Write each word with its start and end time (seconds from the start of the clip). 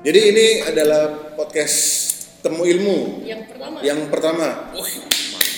Jadi 0.00 0.32
ini 0.32 0.64
adalah 0.64 1.36
podcast 1.36 1.76
Temu 2.40 2.64
Ilmu 2.64 3.20
Yang 3.20 3.52
pertama. 3.52 3.76
yang 3.84 4.00
pertama. 4.08 4.72
Wih, 4.72 4.96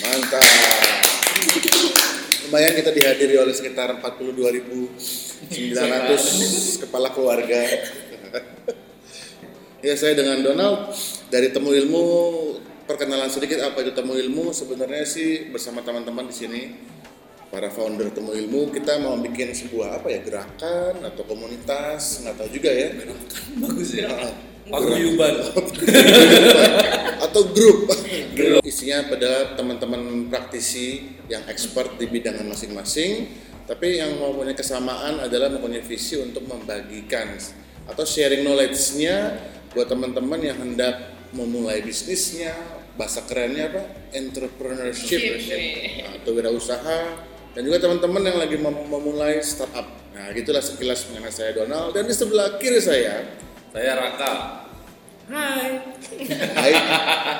Mantap. 0.03 0.43
Lumayan 2.43 2.75
kita 2.75 2.91
dihadiri 2.91 3.39
oleh 3.39 3.55
sekitar 3.55 4.03
42.900 4.03 6.83
kepala 6.83 7.15
keluarga. 7.15 7.63
ya 9.79 9.95
saya 9.95 10.11
dengan 10.11 10.43
Donald 10.43 10.91
dari 11.31 11.47
Temu 11.55 11.71
Ilmu 11.71 12.03
perkenalan 12.83 13.31
sedikit 13.31 13.63
apa 13.63 13.79
itu 13.79 13.95
Temu 13.95 14.11
Ilmu 14.11 14.51
sebenarnya 14.51 15.07
sih 15.07 15.55
bersama 15.55 15.79
teman-teman 15.79 16.27
di 16.27 16.35
sini 16.35 16.61
para 17.53 17.69
founder 17.69 18.09
Temu 18.09 18.33
Ilmu 18.33 18.73
kita 18.73 18.97
mau 18.97 19.13
bikin 19.21 19.53
sebuah 19.53 20.01
apa 20.01 20.09
ya 20.09 20.25
gerakan 20.25 21.05
atau 21.05 21.21
komunitas 21.21 22.25
nggak 22.25 22.41
tahu 22.41 22.49
juga 22.49 22.73
ya 22.73 22.89
bagus 23.61 23.93
ya. 23.93 24.09
Paguyuban. 24.63 25.43
atau 27.29 27.41
grup. 27.51 27.91
Isinya 28.63 29.11
pada 29.11 29.59
teman-teman 29.59 30.31
praktisi 30.31 31.19
yang 31.27 31.43
expert 31.51 31.99
di 31.99 32.07
bidang 32.07 32.39
masing-masing, 32.47 33.27
tapi 33.67 33.99
yang 33.99 34.15
mempunyai 34.15 34.55
kesamaan 34.55 35.19
adalah 35.19 35.51
mempunyai 35.51 35.83
visi 35.83 36.15
untuk 36.15 36.47
membagikan 36.47 37.35
atau 37.91 38.07
sharing 38.07 38.47
knowledge-nya 38.47 39.35
buat 39.75 39.91
teman-teman 39.91 40.39
yang 40.39 40.55
hendak 40.63 41.11
memulai 41.35 41.83
bisnisnya, 41.83 42.55
bahasa 42.95 43.19
kerennya 43.27 43.67
apa? 43.67 43.83
Entrepreneurship 44.15 45.19
Entrepreneurship. 45.19 46.23
atau 46.23 46.31
wirausaha 46.31 46.99
dan 47.53 47.61
juga 47.61 47.77
teman-teman 47.81 48.21
yang 48.25 48.37
lagi 48.41 48.57
mem- 48.57 48.89
memulai 48.89 49.37
startup. 49.45 49.85
Nah, 50.13 50.29
gitulah 50.33 50.61
sekilas 50.61 51.09
mengenai 51.09 51.33
saya 51.33 51.53
Donald 51.53 51.93
dan 51.93 52.05
di 52.05 52.13
sebelah 52.13 52.57
kiri 52.61 52.81
saya 52.81 53.25
Saya 53.73 53.97
Raka. 53.97 54.33
Hai. 55.29 55.69
Hai, 56.53 56.73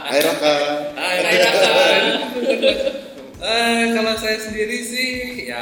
Hai 0.10 0.20
Raka. 0.24 0.56
Hai, 0.98 1.18
Hai, 1.22 1.36
Raka. 1.42 1.70
Eh, 3.44 3.92
kalau 3.92 4.16
saya 4.16 4.40
sendiri 4.40 4.80
sih 4.88 5.12
ya 5.52 5.60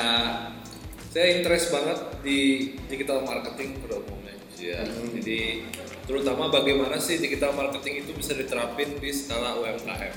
saya 1.10 1.34
interest 1.34 1.74
banget 1.74 1.98
di 2.22 2.40
digital 2.86 3.26
marketing 3.26 3.82
pada 3.82 4.06
umumnya. 4.06 4.38
Ya. 4.62 4.86
Jadi 4.86 5.66
terutama 6.06 6.54
bagaimana 6.54 7.02
sih 7.02 7.18
digital 7.18 7.58
marketing 7.58 8.06
itu 8.06 8.14
bisa 8.14 8.38
diterapin 8.38 9.02
di 9.02 9.10
skala 9.10 9.58
UMKM. 9.58 10.14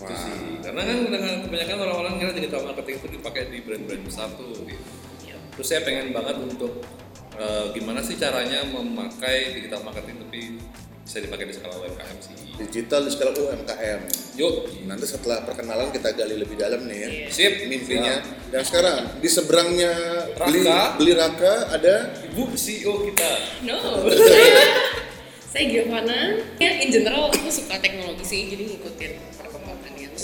Itu 0.00 0.12
Wah. 0.12 0.16
sih. 0.16 0.38
Karena 0.64 0.82
kan 0.88 0.96
dengan 1.12 1.34
kebanyakan 1.44 1.76
orang-orang 1.84 2.12
kira 2.16 2.32
digital 2.32 2.60
marketing 2.64 2.96
itu 2.96 3.08
dipakai 3.20 3.42
di 3.52 3.58
brand-brand 3.60 4.02
besar 4.04 4.28
tuh 4.34 4.56
gitu. 4.64 4.90
Terus 5.60 5.66
saya 5.68 5.80
pengen 5.84 6.16
banget 6.16 6.40
untuk 6.40 6.80
eh, 7.36 7.64
gimana 7.76 8.00
sih 8.00 8.16
caranya 8.16 8.64
memakai 8.64 9.60
digital 9.60 9.84
marketing 9.84 10.16
tapi 10.24 10.40
bisa 11.10 11.26
dipakai 11.26 11.50
di 11.50 11.54
skala 11.58 11.74
UMKM 11.74 12.16
sih. 12.22 12.34
Digital 12.54 13.00
di 13.02 13.10
skala 13.10 13.34
UMKM. 13.34 14.00
Yuk, 14.38 14.86
Nanti 14.86 15.04
setelah 15.10 15.42
perkenalan 15.42 15.90
kita 15.90 16.14
gali 16.14 16.38
lebih 16.38 16.54
dalam 16.54 16.86
nih 16.86 16.98
ya. 17.02 17.08
sip 17.28 17.66
Mimpinya. 17.66 18.22
Dan 18.48 18.62
sekarang 18.62 19.18
di 19.18 19.26
seberangnya 19.26 19.92
beli, 20.38 20.62
Raka. 20.62 20.96
beli 20.96 21.12
Raka 21.18 21.54
ada 21.74 22.14
Ibu 22.30 22.54
CEO 22.54 23.10
kita. 23.10 23.30
No. 23.66 24.06
saya, 25.50 25.64
Giovanna. 25.66 26.46
Ya, 26.62 26.78
in 26.78 26.94
general 26.94 27.26
aku 27.26 27.50
suka 27.50 27.74
teknologi 27.82 28.22
sih, 28.22 28.46
jadi 28.46 28.70
ngikutin. 28.70 29.39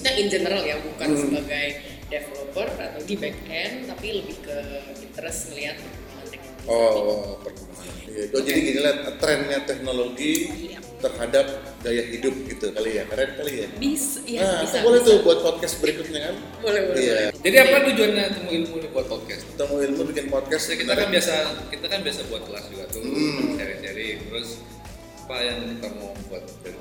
Maksudnya 0.06 0.22
in 0.22 0.30
general 0.30 0.62
ya, 0.62 0.76
bukan 0.78 1.08
Hmm. 1.10 1.18
sebagai 1.18 1.66
developer 2.06 2.66
atau 2.78 3.00
di 3.02 3.14
back 3.18 3.36
end, 3.44 3.74
tapi 3.90 4.06
lebih 4.14 4.36
ke 4.38 4.58
interest 5.02 5.50
ngeliat 5.50 5.76
perkembangan 5.82 6.26
teknologi. 6.30 6.70
oh 6.70 7.34
perkembangan. 7.42 7.94
Iya, 8.06 8.24
oh, 8.30 8.40
jadi 8.40 8.58
gini 8.62 8.80
lah 8.80 8.94
trennya 9.18 9.58
teknologi 9.66 10.34
Iya. 10.46 10.78
terhadap 10.96 11.46
gaya 11.82 12.04
hidup 12.06 12.34
gitu 12.46 12.70
kali 12.70 12.90
ya. 12.92 13.04
Keren 13.04 13.30
kali 13.34 13.52
ya. 13.58 13.68
Bisa, 13.76 14.18
ya 14.22 14.40
nah, 14.40 14.62
bisa. 14.62 14.76
boleh 14.80 15.00
bisa. 15.02 15.08
tuh 15.10 15.16
buat 15.20 15.38
podcast 15.42 15.74
berikutnya 15.82 16.20
kan. 16.22 16.34
Boleh, 16.62 16.80
boleh. 16.86 17.00
Iya. 17.02 17.14
boleh. 17.26 17.42
Jadi 17.42 17.56
apa 17.58 17.76
tujuannya 17.84 18.24
temu 18.30 18.48
ilmu 18.54 18.74
nih 18.78 18.90
buat 18.94 19.06
podcast? 19.10 19.42
Temu 19.52 19.74
ilmu 19.82 20.00
bikin 20.06 20.26
podcast. 20.30 20.64
Ya, 20.70 20.74
kita 20.78 20.92
kan 20.94 21.08
biasa 21.10 21.34
kita 21.66 21.86
kan 21.90 22.00
biasa 22.00 22.20
buat 22.30 22.42
kelas 22.46 22.64
juga 22.70 22.84
tuh, 22.88 23.02
Hmm. 23.02 23.58
sharing-sharing. 23.58 24.18
Terus 24.24 24.48
apa 25.18 25.36
yang 25.42 25.58
kita 25.74 25.88
mau 25.98 26.14
buat 26.30 26.44
dari 26.62 26.78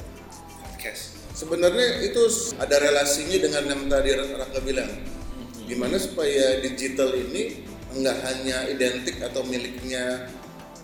podcast? 0.86 1.18
Sebenarnya 1.34 2.06
itu 2.06 2.22
ada 2.62 2.76
relasinya 2.78 3.38
dengan 3.42 3.64
yang 3.66 3.82
tadi 3.90 4.10
Raka 4.14 4.60
bilang. 4.62 4.92
Gimana 5.66 5.98
supaya 5.98 6.62
digital 6.62 7.10
ini 7.18 7.66
enggak 7.98 8.22
hanya 8.22 8.70
identik 8.70 9.18
atau 9.18 9.42
miliknya 9.50 10.30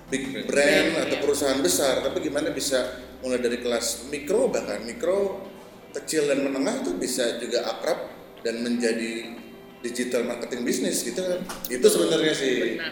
big 0.09 0.25
brand 0.33 0.49
Brand, 0.49 0.89
atau 1.05 1.15
iya. 1.15 1.23
perusahaan 1.23 1.61
besar, 1.61 2.01
tapi 2.01 2.17
gimana 2.25 2.49
bisa 2.49 2.97
mulai 3.21 3.37
dari 3.37 3.61
kelas 3.61 4.09
mikro 4.09 4.49
bahkan 4.49 4.81
mikro 4.81 5.45
kecil 5.93 6.25
dan 6.25 6.41
menengah 6.41 6.81
tuh 6.81 6.97
bisa 6.97 7.37
juga 7.37 7.69
akrab 7.69 8.09
dan 8.41 8.65
menjadi 8.65 9.37
digital 9.85 10.25
marketing 10.25 10.65
bisnis 10.65 11.05
gitu 11.05 11.21
kan. 11.21 11.45
Itu 11.69 11.85
sebenarnya 11.85 12.33
sih. 12.33 12.75
Benar. 12.75 12.91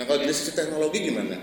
Nah 0.00 0.04
kalau 0.08 0.18
dari 0.24 0.34
sisi 0.34 0.56
teknologi 0.56 1.04
gimana? 1.04 1.36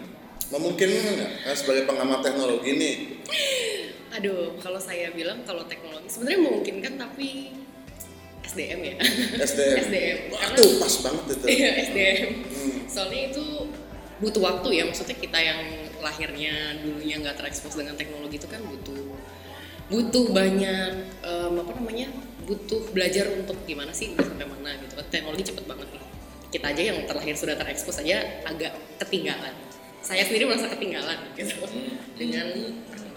Memungkinkan 0.52 1.12
nggak? 1.22 1.31
Kan 1.47 1.56
sebagai 1.56 1.84
pengamat 1.88 2.20
teknologi 2.25 2.75
nih, 2.75 2.96
Aduh, 4.11 4.59
kalau 4.59 4.79
saya 4.79 5.11
bilang 5.16 5.44
kalau 5.47 5.63
teknologi 5.67 6.11
sebenarnya 6.11 6.39
memungkinkan 6.44 6.94
tapi 6.99 7.55
SDM 8.44 8.79
ya. 8.83 8.95
SDM. 9.39 9.75
SDM. 9.88 10.17
Wah, 10.33 10.39
Karena- 10.44 10.57
tuh 10.59 10.69
pas 10.81 10.95
banget 11.07 11.25
itu. 11.31 11.45
Iya 11.47 11.69
SDM. 11.88 12.29
Hmm. 12.44 12.79
Soalnya 12.91 13.22
itu 13.31 13.45
butuh 14.19 14.41
waktu 14.44 14.67
ya. 14.75 14.83
Maksudnya 14.89 15.16
kita 15.16 15.39
yang 15.39 15.59
lahirnya 16.01 16.81
dulunya 16.81 17.16
nggak 17.22 17.38
terekspos 17.38 17.77
dengan 17.77 17.94
teknologi 17.95 18.41
itu 18.41 18.49
kan 18.49 18.59
butuh 18.66 18.97
butuh 19.91 20.31
banyak 20.31 20.91
em, 21.19 21.53
apa 21.61 21.72
namanya 21.75 22.07
butuh 22.47 22.89
belajar 22.95 23.28
untuk 23.38 23.59
gimana 23.67 23.91
sih 23.91 24.16
udah 24.16 24.23
sampai 24.23 24.47
mana 24.47 24.79
gitu 24.81 24.97
kan 24.97 25.05
teknologi 25.11 25.43
cepet 25.51 25.67
banget 25.67 25.88
nih 25.93 26.03
kita 26.51 26.66
aja 26.72 26.81
yang 26.95 26.97
terlahir 27.05 27.35
sudah 27.35 27.55
terekspos 27.59 27.99
aja 28.01 28.23
agak 28.47 28.72
ketinggalan 29.03 29.51
saya 30.01 30.23
sendiri 30.25 30.47
merasa 30.47 30.72
ketinggalan 30.72 31.19
gitu 31.35 31.59
dengan 32.17 32.47
saat 32.89 33.03
ini 33.03 33.10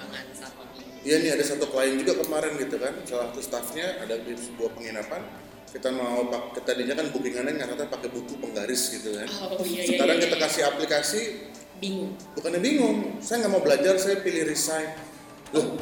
Iya 1.05 1.17
nih 1.21 1.31
ada 1.37 1.45
satu 1.45 1.69
klien 1.69 2.01
juga 2.01 2.17
kemarin 2.25 2.57
gitu 2.57 2.81
kan, 2.81 2.97
salah 3.05 3.29
satu 3.29 3.41
staffnya 3.45 4.01
ada 4.01 4.17
di 4.25 4.33
sebuah 4.33 4.73
penginapan, 4.73 5.21
kita 5.69 5.93
mau 5.93 6.33
pak, 6.33 6.57
kita 6.57 6.73
tadinya 6.73 6.97
kan 6.97 7.13
bookingannya 7.13 7.61
nyata 7.61 7.93
pakai 7.93 8.09
buku 8.09 8.41
penggaris 8.41 8.89
gitu 8.89 9.13
kan. 9.21 9.29
oh 9.29 9.61
iya 9.69 9.85
iya 9.85 10.01
Sekarang 10.01 10.17
iya, 10.17 10.25
kita 10.25 10.37
iya. 10.41 10.45
kasih 10.49 10.63
aplikasi, 10.65 11.21
bingung 11.77 12.17
bukannya 12.33 12.61
bingung, 12.65 13.21
saya 13.21 13.45
nggak 13.45 13.53
mau 13.53 13.61
belajar, 13.61 14.01
saya 14.01 14.17
pilih 14.25 14.49
resign. 14.49 14.97
Loh, 15.55 15.79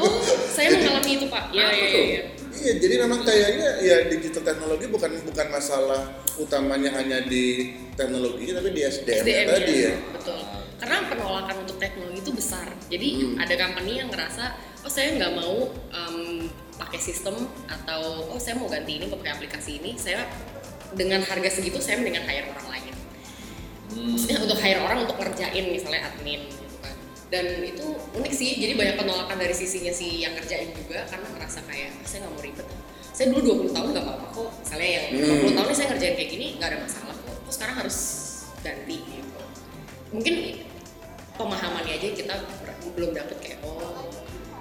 oh 0.00 0.14
saya 0.54 0.72
mengalami 0.80 1.10
itu 1.20 1.26
pak 1.28 1.44
iya 1.52 1.68
Apa 1.68 1.74
iya 1.76 1.84
tuh? 1.84 2.00
iya 2.00 2.22
iya 2.56 2.72
jadi 2.80 2.94
memang 3.04 3.20
kayaknya 3.20 3.68
ya 3.84 3.96
digital 4.08 4.42
teknologi 4.48 4.86
bukan 4.88 5.12
bukan 5.28 5.46
masalah 5.52 6.24
utamanya 6.40 6.88
hanya 6.96 7.20
di 7.28 7.76
teknologi 8.00 8.48
tapi 8.48 8.72
di 8.72 8.80
SDM, 8.80 9.24
SDM 9.24 9.46
tadi 9.52 9.74
-nya. 9.76 9.92
ya. 9.92 9.94
betul 10.16 10.39
itu 12.20 12.30
besar. 12.30 12.68
Jadi 12.86 13.08
Hmm. 13.16 13.36
ada 13.36 13.54
company 13.56 13.98
yang 13.98 14.08
ngerasa 14.08 14.44
oh 14.80 14.88
saya 14.88 15.12
nggak 15.12 15.32
mau 15.34 15.68
em, 15.90 16.46
pakai 16.76 16.96
sistem 16.96 17.36
atau 17.66 18.28
oh 18.28 18.38
saya 18.38 18.56
mau 18.56 18.68
ganti 18.68 18.96
ini 18.96 19.06
pakai 19.06 19.30
aplikasi 19.32 19.80
ini. 19.80 19.96
Saya 19.96 20.24
dengan 20.92 21.20
harga 21.20 21.48
segitu 21.50 21.78
saya 21.78 21.98
mendingan 21.98 22.24
hire 22.24 22.48
orang 22.48 22.66
lain. 22.68 22.94
Maksudnya 23.90 24.38
untuk 24.40 24.58
hire 24.58 24.80
orang 24.80 25.02
untuk 25.02 25.18
kerjain 25.18 25.64
misalnya 25.66 26.06
admin 26.06 26.46
gitu 26.46 26.76
kan. 26.78 26.94
Dan 27.28 27.46
itu 27.62 27.84
unik 28.14 28.32
sih 28.32 28.50
jadi 28.56 28.74
banyak 28.74 28.96
penolakan 28.96 29.36
dari 29.36 29.52
sisinya 29.52 29.90
si 29.90 30.22
yang 30.22 30.34
kerjain 30.34 30.70
juga 30.70 31.02
karena 31.06 31.26
ngerasa 31.28 31.66
kayak 31.66 31.90
"Ah, 31.92 32.06
saya 32.06 32.18
nggak 32.22 32.32
mau 32.32 32.42
ribet. 32.42 32.66
Saya 33.10 33.26
dulu 33.30 33.40
20 33.66 33.74
tahun 33.74 33.88
nggak 33.92 34.04
apa-apa 34.06 34.26
kok. 34.30 34.50
Misalnya 34.62 34.88
yang 34.88 35.04
Hmm. 35.10 35.26
20 35.42 35.52
tahun 35.52 35.66
ini 35.66 35.74
saya 35.74 35.88
ngerjain 35.90 36.14
kayak 36.16 36.30
gini 36.30 36.46
nggak 36.56 36.68
ada 36.70 36.78
masalah 36.80 37.14
kok. 37.16 37.36
Kok 37.36 37.52
sekarang 37.52 37.76
harus 37.82 37.98
ganti 38.62 38.96
gitu. 39.02 39.40
Mungkin 40.10 40.34
pemahamannya 41.38 41.92
aja 41.98 42.08
kita 42.14 42.34
belum 42.94 43.10
dapet 43.14 43.36
kayak 43.42 43.58
oh 43.62 44.08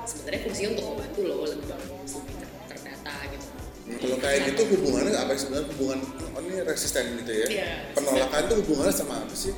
sebenarnya 0.05 0.41
fungsinya 0.45 0.69
untuk 0.77 0.85
membantu 0.93 1.19
loh 1.25 1.37
lebih 1.45 1.67
bagus 1.69 2.11
lebih 2.17 2.35
ter- 2.41 2.47
gitu 3.29 3.47
Kalau 3.89 4.17
kayak 4.21 4.39
gitu 4.53 4.61
hubungannya 4.69 5.17
apa 5.17 5.31
sih 5.33 5.49
sebenarnya 5.49 5.67
hubungan 5.73 5.99
oh, 6.37 6.41
ini 6.45 6.61
resisten 6.61 7.05
gitu 7.25 7.31
ya? 7.33 7.47
Iya. 7.49 7.71
Penolakan 7.97 8.41
itu 8.45 8.53
hubungannya 8.61 8.93
sama 8.93 9.15
apa 9.25 9.33
sih? 9.33 9.53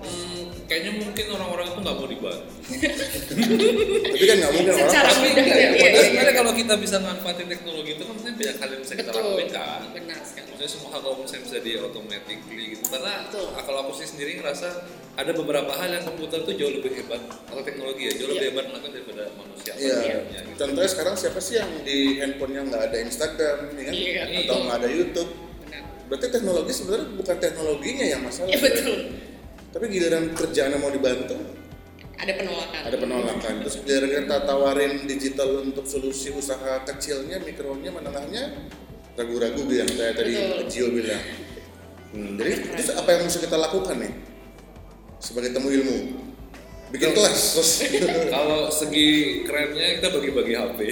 Hmm, 0.00 0.44
kayaknya 0.64 0.92
mungkin 1.00 1.24
orang-orang 1.32 1.66
itu 1.72 1.78
nggak 1.80 1.96
mau 1.96 2.08
dibantu. 2.08 2.52
Tapi 4.04 4.24
kan 4.24 4.36
nggak 4.40 4.52
mungkin 4.52 4.72
orang 4.72 4.88
Secara 4.88 5.08
pasti 5.12 5.28
mudah 5.28 5.44
ya. 5.44 5.56
ya. 5.56 5.68
Padahal 5.80 6.04
sebenarnya 6.04 6.34
kalau 6.36 6.52
kita 6.56 6.74
bisa 6.76 6.96
manfaatin 7.00 7.46
teknologi 7.48 7.90
itu 7.96 8.02
kan 8.04 8.14
sebenarnya 8.16 8.36
banyak 8.40 8.56
hal 8.60 8.68
yang 8.68 8.82
bisa 8.84 8.94
kita 8.96 9.10
betul 9.12 9.22
lakuin 9.24 9.48
kan. 9.52 9.80
benar 9.96 10.20
Maksudnya 10.60 10.76
semua 10.76 10.90
hal 10.92 11.00
kalau 11.00 11.16
misalnya 11.24 11.42
bisa 11.48 11.58
di 11.64 11.72
automatically 11.80 12.64
gitu. 12.76 12.84
Karena 12.92 13.12
Betul. 13.24 13.48
kalau 13.64 13.78
aku 13.80 13.92
sih 13.96 14.12
sendiri 14.12 14.44
ngerasa 14.44 14.68
ada 15.16 15.32
beberapa 15.32 15.72
hal 15.72 15.88
yang 15.88 16.04
komputer 16.04 16.44
tuh 16.44 16.52
jauh 16.52 16.68
lebih 16.76 17.00
hebat 17.00 17.16
atau 17.48 17.64
teknologi 17.64 18.02
ya 18.04 18.12
jauh 18.20 18.28
lebih 18.28 18.44
Iya. 18.44 18.50
hebat 18.52 18.64
melakukan 18.68 18.90
daripada 18.92 19.22
manusia. 19.40 19.72
Iya. 19.80 19.96
sebenarnya, 19.96 20.40
gitu. 20.44 20.56
Contohnya 20.60 20.90
sekarang 20.92 21.14
siapa 21.16 21.40
sih 21.40 21.54
yang 21.56 21.70
di 21.80 21.98
handphonenya 22.20 22.62
nggak 22.68 22.82
ada 22.92 22.96
Instagram, 23.00 23.56
ya 23.72 23.82
kan? 23.88 23.94
Iya. 23.96 24.22
Atau 24.44 24.56
nggak 24.60 24.76
ada 24.84 24.88
YouTube? 24.92 25.30
benar 25.64 25.82
Berarti 26.12 26.26
teknologi 26.28 26.72
sebenarnya 26.76 27.06
bukan 27.16 27.36
teknologinya 27.40 28.04
yang 28.04 28.20
masalah. 28.20 28.48
ya 28.52 28.58
betul 28.60 28.98
Tapi 29.72 29.84
giliran 29.88 30.24
kerjaan 30.36 30.70
yang 30.76 30.82
mau 30.84 30.92
dibantu, 30.92 31.40
ada 32.20 32.32
penolakan 32.36 32.80
ada 32.84 32.96
penolakan 33.00 33.52
terus 33.64 33.76
giliran 33.80 34.12
kita 34.12 34.36
tawarin 34.44 34.92
digital 35.08 35.64
untuk 35.64 35.88
solusi 35.88 36.28
usaha 36.36 36.84
kecilnya 36.84 37.40
mikronya 37.40 37.88
menengahnya 37.88 38.68
ragu-ragu 39.20 39.62
yang 39.68 39.88
saya 39.92 40.12
tadi. 40.16 40.32
Gio 40.72 40.88
bilang 40.96 41.50
Hmm, 42.10 42.34
jadi 42.34 42.74
terus 42.74 42.90
apa 42.98 43.06
yang 43.14 43.22
mesti 43.30 43.38
kita 43.38 43.54
lakukan 43.54 43.94
nih 44.02 44.10
sebagai 45.22 45.54
temu 45.54 45.70
ilmu 45.70 46.18
bikin 46.90 47.14
kelas 47.14 47.54
terus 47.54 47.86
Kalau 48.34 48.66
segi 48.66 49.06
kerennya 49.46 50.02
kita 50.02 50.10
bagi-bagi 50.10 50.54
HP. 50.58 50.78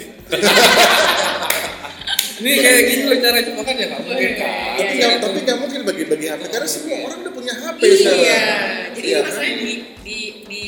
Ini 2.38 2.54
kayak 2.54 2.82
gitu 2.86 3.04
loh 3.10 3.18
cara 3.18 3.42
cuma 3.42 3.66
kan 3.66 3.74
ya 3.74 3.86
nggak 3.90 4.02
mungkin 4.06 4.30
kan. 4.38 4.46
Iya, 4.46 4.78
tapi 4.78 4.94
iya. 4.94 5.06
nggak 5.10 5.20
tapi 5.26 5.38
nggak 5.42 5.58
mungkin 5.58 5.80
bagi-bagi 5.82 6.26
HP 6.30 6.42
karena 6.54 6.68
semua 6.70 6.96
orang 7.10 7.18
udah 7.26 7.34
punya 7.34 7.54
HP 7.58 7.78
iya 7.82 7.96
sekarang. 7.98 8.22
jadi 8.94 9.06
Iya, 9.10 9.18
masalahnya 9.26 9.54
di 9.58 9.72
di 10.06 10.18
di 10.46 10.62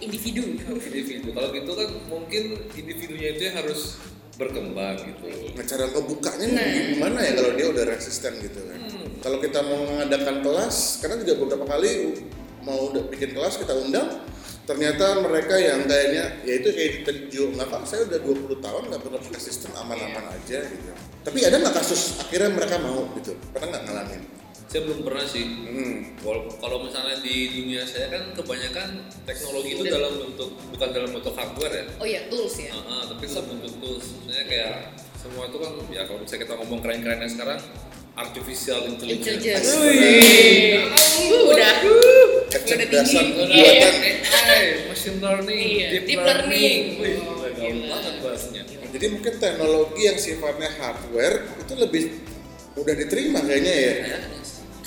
individu 0.00 0.42
Individu. 0.80 1.28
Kalau 1.36 1.48
gitu 1.52 1.70
kan 1.76 1.88
mungkin 2.08 2.42
individunya 2.72 3.36
itu 3.36 3.42
yang 3.52 3.56
harus 3.60 4.00
berkembang 4.40 4.96
gitu. 5.04 5.28
Nah, 5.52 5.64
cara 5.68 5.84
ngebukanya 5.92 6.46
Nah. 6.48 6.64
gimana 6.96 7.18
ya 7.20 7.32
kalau 7.36 7.52
dia 7.52 7.66
udah 7.68 7.84
resisten 7.84 8.32
gitu 8.40 8.60
kan? 8.64 8.80
Kalau 9.20 9.36
kita 9.36 9.60
mau 9.60 9.84
mengadakan 9.84 10.40
kelas, 10.40 11.04
karena 11.04 11.20
juga 11.20 11.44
beberapa 11.44 11.68
kali 11.68 12.16
mau 12.64 12.88
udah 12.88 13.04
bikin 13.12 13.36
kelas 13.36 13.60
kita 13.60 13.76
undang, 13.76 14.24
ternyata 14.64 15.20
mereka 15.20 15.60
yang 15.60 15.84
kayaknya 15.84 16.40
ya 16.48 16.52
itu 16.56 16.68
kayak 16.72 17.04
Jo 17.28 17.52
nggak 17.52 17.68
pak 17.68 17.82
saya 17.84 18.08
udah 18.08 18.18
20 18.22 18.64
tahun 18.64 18.82
nggak 18.88 19.00
pernah 19.04 19.20
pakai 19.20 19.42
sistem 19.42 19.70
aman-aman 19.76 20.24
aja 20.32 20.64
gitu. 20.64 20.90
Tapi 21.20 21.38
ada 21.44 21.60
nggak 21.60 21.76
kasus 21.76 22.16
akhirnya 22.24 22.50
mereka 22.56 22.80
mau 22.80 23.04
gitu? 23.20 23.36
Pernah 23.52 23.76
nggak 23.76 23.84
ngalamin? 23.84 24.39
Saya 24.70 24.86
belum 24.86 25.02
pernah 25.02 25.26
sih. 25.26 25.42
Hmm. 25.42 26.14
Kalau 26.56 26.78
misalnya 26.80 27.18
di 27.18 27.50
dunia 27.50 27.82
saya 27.82 28.06
kan 28.06 28.30
kebanyakan 28.30 28.88
teknologi 29.26 29.74
itu 29.74 29.82
dalam 29.84 30.14
bentuk 30.14 30.54
bukan 30.70 30.88
dalam 30.94 31.10
bentuk 31.10 31.34
hardware 31.34 31.74
ya. 31.74 31.84
oh 31.98 32.06
iya 32.06 32.20
tools 32.30 32.54
ya 32.54 32.70
Ah, 32.70 32.86
ah, 32.86 33.02
tapi 33.10 33.26
dalam 33.26 33.50
bentuk 33.50 33.74
tools. 33.82 34.06
Maksudnya 34.14 34.44
kayak 34.46 34.74
semua 35.18 35.50
itu 35.50 35.58
kan 35.58 35.72
ya 35.90 36.02
kalau 36.06 36.18
misalnya 36.22 36.40
kita 36.46 36.54
ngomong 36.54 36.78
keren-kerennya 36.80 37.28
sekarang 37.28 37.58
artificial 38.14 38.80
intelligence. 38.86 39.42
intelligence 39.42 39.68
Wih. 39.74 40.86
Uh, 40.86 41.50
udah 41.50 41.74
Kecerdasan 42.48 43.24
tinggi. 43.26 43.58
buatan. 43.58 43.94
AI, 44.22 44.62
machine 44.86 45.18
learning, 45.18 45.66
Iya, 45.72 45.88
deep, 45.90 46.04
deep 46.06 46.20
learning. 46.20 46.78
learning. 46.94 47.00
Wih, 47.00 47.16
Oh, 47.20 47.42
banget. 47.82 48.14
Jadi 48.90 49.06
mungkin 49.08 49.34
teknologi 49.36 50.02
yang 50.02 50.18
sifatnya 50.18 50.70
hardware 50.76 51.36
itu 51.58 51.72
lebih 51.74 52.04
mudah 52.72 52.94
diterima 52.94 53.42
kayaknya 53.42 53.74
ya. 53.74 53.94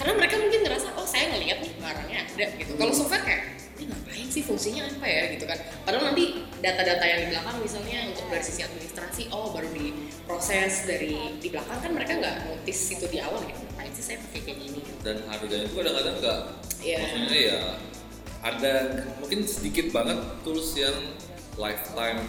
Karena 0.04 0.20
mereka 0.20 0.36
mungkin 0.36 0.60
ngerasa 0.68 0.88
oh 1.00 1.08
saya 1.08 1.32
ngelihat 1.32 1.64
nih 1.64 1.72
barangnya 1.80 2.20
ada 2.28 2.46
gitu 2.60 2.72
kalau 2.76 2.92
software 2.92 3.24
kayak 3.24 3.56
ini 3.80 3.88
ngapain 3.88 4.28
sih 4.28 4.44
fungsinya 4.44 4.84
apa 4.84 5.08
ya 5.08 5.24
gitu 5.32 5.48
kan 5.48 5.56
padahal 5.88 6.12
nanti 6.12 6.44
data-data 6.60 7.04
yang 7.08 7.20
di 7.24 7.28
belakang 7.32 7.56
misalnya 7.64 8.00
untuk 8.12 8.28
dari 8.28 8.44
sisi 8.44 8.62
administrasi 8.68 9.24
oh 9.32 9.56
baru 9.56 9.72
diproses 9.72 10.84
dari 10.84 11.40
di 11.40 11.48
belakang 11.48 11.80
kan 11.80 11.92
mereka 11.96 12.20
nggak 12.20 12.36
notice 12.52 12.84
itu 12.92 13.06
di 13.08 13.24
awal 13.24 13.40
gitu 13.48 13.64
ngapain 13.64 13.92
sih 13.96 14.04
saya 14.04 14.18
pakai 14.28 14.42
kayak 14.44 14.58
gini. 14.60 14.80
Dan 15.04 15.24
harganya 15.28 15.66
itu 15.68 15.76
kadang-kadang 15.76 16.16
nggak, 16.20 16.40
Iya. 16.84 16.98
maksudnya 17.00 17.40
ya 17.40 17.60
ada 18.44 18.74
mungkin 19.24 19.40
sedikit 19.48 19.88
banget 19.96 20.20
tools 20.44 20.76
yang 20.76 20.96
lifetime 21.56 22.20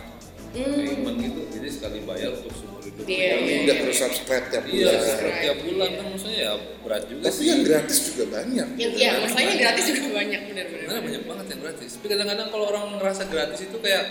payment 0.54 1.18
gitu. 1.18 1.42
Jadi 1.58 1.68
sekali 1.74 1.98
bayar 2.06 2.38
untuk 2.38 2.54
hidup. 2.84 3.04
Iya, 3.04 3.32
Ini 3.34 3.44
iya, 3.44 3.56
nggak 3.64 3.76
iya. 3.76 3.82
perlu 3.82 3.94
subscribe 3.96 4.44
tiap 4.52 4.64
Iya, 4.64 4.72
bulan. 4.84 5.00
setiap 5.02 5.34
tiap 5.40 5.58
bulan 5.64 5.90
kan 5.96 6.06
maksudnya 6.12 6.38
ya 6.38 6.52
berat 6.84 7.02
juga 7.08 7.22
Tapi 7.24 7.36
sih. 7.36 7.46
yang 7.48 7.60
gratis 7.64 7.98
juga 8.12 8.24
banyak. 8.28 8.68
yang 8.76 8.92
ya 8.94 9.10
masalahnya 9.18 9.56
gratis 9.58 9.84
juga 9.88 10.08
banyak 10.12 10.40
benar-benar 10.46 10.84
Karena 10.84 11.00
banyak 11.02 11.22
banget 11.24 11.46
yang 11.48 11.60
gratis. 11.64 11.90
Tapi 11.96 12.06
kadang-kadang 12.06 12.48
kalau 12.52 12.64
orang 12.68 12.84
ngerasa 13.00 13.22
gratis 13.26 13.60
itu 13.64 13.76
kayak 13.80 14.04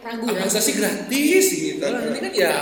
ragu 0.00 0.24
ah, 0.26 0.34
masa 0.34 0.60
sih 0.60 0.74
gratis 0.74 1.44
gitu. 1.52 1.84
Nah, 1.84 2.02
ini 2.08 2.18
kan 2.18 2.32
ya 2.32 2.54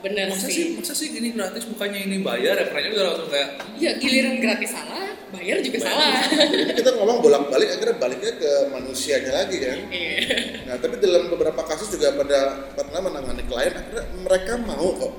bener 0.00 0.32
masa 0.32 0.48
sih 0.48 0.56
sih 0.56 0.66
masa 0.80 0.92
sih 0.96 1.12
gini 1.12 1.36
gratis 1.36 1.68
bukannya 1.68 2.08
ini 2.08 2.24
bayar 2.24 2.56
ya 2.56 2.72
udah 2.72 3.04
langsung 3.04 3.28
kayak 3.28 3.48
ya 3.76 3.92
giliran 4.00 4.40
gratis 4.40 4.72
salah 4.72 4.89
bayar 5.32 5.56
juga 5.64 5.78
Bayar. 5.80 5.90
salah 5.90 6.20
Jadi 6.50 6.72
kita 6.78 6.90
ngomong 6.98 7.18
bolak-balik 7.24 7.68
akhirnya 7.74 7.96
baliknya 7.96 8.32
ke 8.36 8.50
manusianya 8.70 9.32
lagi 9.32 9.56
kan. 9.62 9.78
Iya. 9.90 10.18
Nah 10.66 10.74
tapi 10.78 10.94
dalam 10.98 11.30
beberapa 11.30 11.62
kasus 11.64 11.90
juga 11.94 12.14
pada 12.14 12.70
pernah 12.74 13.00
menangani 13.02 13.42
klien 13.46 13.74
akhirnya 13.74 14.04
mereka 14.20 14.52
mau 14.60 14.88
kok 14.98 15.12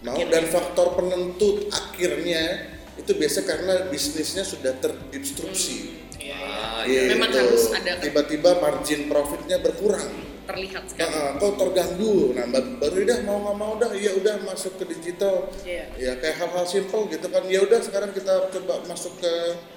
mau 0.00 0.16
dan 0.16 0.44
faktor 0.48 0.96
penentu 0.96 1.68
akhirnya 1.68 2.72
itu 3.00 3.12
biasa 3.16 3.48
karena 3.48 3.88
bisnisnya 3.88 4.44
sudah 4.44 4.76
terdistrupsi. 4.76 6.08
Iya. 6.30 6.38
ah 6.38 6.82
Gitu. 6.82 6.94
ya 6.96 7.02
Memang 7.10 7.30
harus 7.30 7.64
ada- 7.70 7.98
tiba-tiba 7.98 8.50
margin 8.56 9.00
profitnya 9.06 9.58
berkurang. 9.58 10.30
terlihat 10.42 10.82
Nah, 10.82 10.90
sekali 10.90 11.14
ah, 11.14 11.30
kok 11.36 11.52
terganggu. 11.56 12.34
Nah, 12.34 12.42
ba- 12.48 12.74
baru 12.80 12.98
dah 13.04 13.18
mau 13.22 13.38
nggak 13.40 13.54
mau 13.56 13.72
dah, 13.76 13.90
iya 13.92 14.10
udah 14.12 14.34
masuk 14.42 14.78
ke 14.78 14.84
digital. 14.88 15.46
Iya. 15.62 15.86
Ya 15.94 16.12
kayak 16.16 16.36
hal-hal 16.36 16.66
simple 16.66 17.06
gitu 17.06 17.22
kan. 17.24 17.46
Ya 17.46 17.62
udah 17.62 17.78
sekarang 17.78 18.10
kita 18.10 18.50
coba 18.50 18.82
masuk 18.84 19.14
ke 19.16 19.30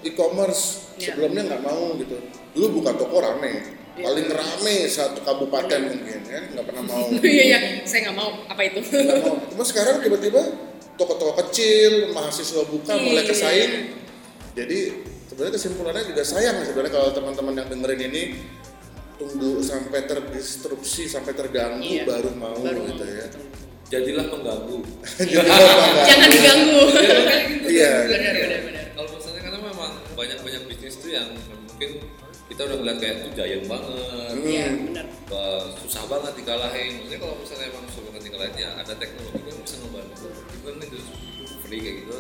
e-commerce. 0.04 0.90
Iya. 0.96 1.14
Sebelumnya 1.14 1.46
nggak 1.46 1.62
mau 1.62 1.94
gitu. 1.96 2.18
Dulu 2.52 2.68
buka 2.76 2.92
toko 2.96 3.18
rame. 3.18 3.54
Iya. 3.94 4.02
Paling 4.02 4.28
rame 4.28 4.76
satu 4.88 5.22
kabupaten 5.22 5.82
mungkin 5.86 6.20
ya, 6.26 6.42
nggak 6.50 6.66
pernah 6.66 6.84
mau. 6.84 7.06
iya 7.22 7.44
iya 7.46 7.60
saya 7.84 8.10
nggak 8.10 8.18
mau 8.18 8.30
apa 8.44 8.62
itu 8.64 8.80
Nggak 8.82 9.18
mau. 9.22 9.36
Cuma 9.46 9.64
sekarang 9.64 10.02
tiba-tiba 10.02 10.42
toko-toko 10.96 11.38
kecil, 11.40 12.10
mahasiswa 12.10 12.66
buka 12.66 12.98
mulai 12.98 13.22
Iya. 13.22 13.30
kesaing. 13.30 13.74
Jadi 14.54 14.80
sebenarnya 15.34 15.54
kesimpulannya 15.56 16.04
juga 16.06 16.22
sayang 16.24 16.58
sebenarnya 16.62 16.94
kalau 16.94 17.10
teman-teman 17.12 17.54
yang 17.56 17.68
dengerin 17.68 18.02
ini 18.08 18.24
tunggu 19.16 19.62
sampai 19.62 20.06
terdistrupsi 20.06 21.06
sampai 21.08 21.34
terganggu 21.34 21.82
Iya. 21.82 22.06
baru 22.06 22.30
mau 22.34 22.54
Baru 22.56 22.86
gitu 22.86 23.02
mau. 23.02 23.10
ya. 23.12 23.26
jadilah 23.90 24.26
pengganggu 24.28 24.78
jangan 26.08 26.30
diganggu 26.30 26.82
Iya. 27.74 27.92
benar 28.06 28.34
benar 28.36 28.60
benar 28.64 28.86
kalau 28.94 29.10
misalnya 29.12 29.42
karena 29.42 29.60
memang 29.60 29.92
banyak 30.14 30.38
banyak 30.40 30.62
bisnis 30.68 30.96
tuh 30.98 31.10
yang 31.10 31.30
mungkin 31.64 31.90
kita 32.46 32.62
udah 32.64 32.78
ngeliat 32.78 32.98
kayak 33.00 33.16
itu 33.18 33.30
giant 33.34 33.66
banget 33.66 34.12
Hmm. 34.34 34.46
iya 34.46 34.66
benar 34.70 35.06
Wah, 35.30 35.66
susah 35.78 36.04
banget 36.06 36.34
dikalahin 36.36 36.92
maksudnya 37.00 37.20
kalau 37.20 37.36
misalnya 37.38 37.66
emang 37.70 37.86
susah 37.88 38.04
banget 38.06 38.22
dikalahin 38.24 38.56
ya 38.56 38.70
ada 38.76 38.94
teknologi 38.94 39.42
yang 39.42 39.60
bisa 39.62 39.76
ngebantu 39.80 40.26
itu 40.30 40.62
kan 40.62 40.76
itu 40.80 40.98
free 41.64 41.80
kayak 41.80 41.96
gitu 42.02 42.18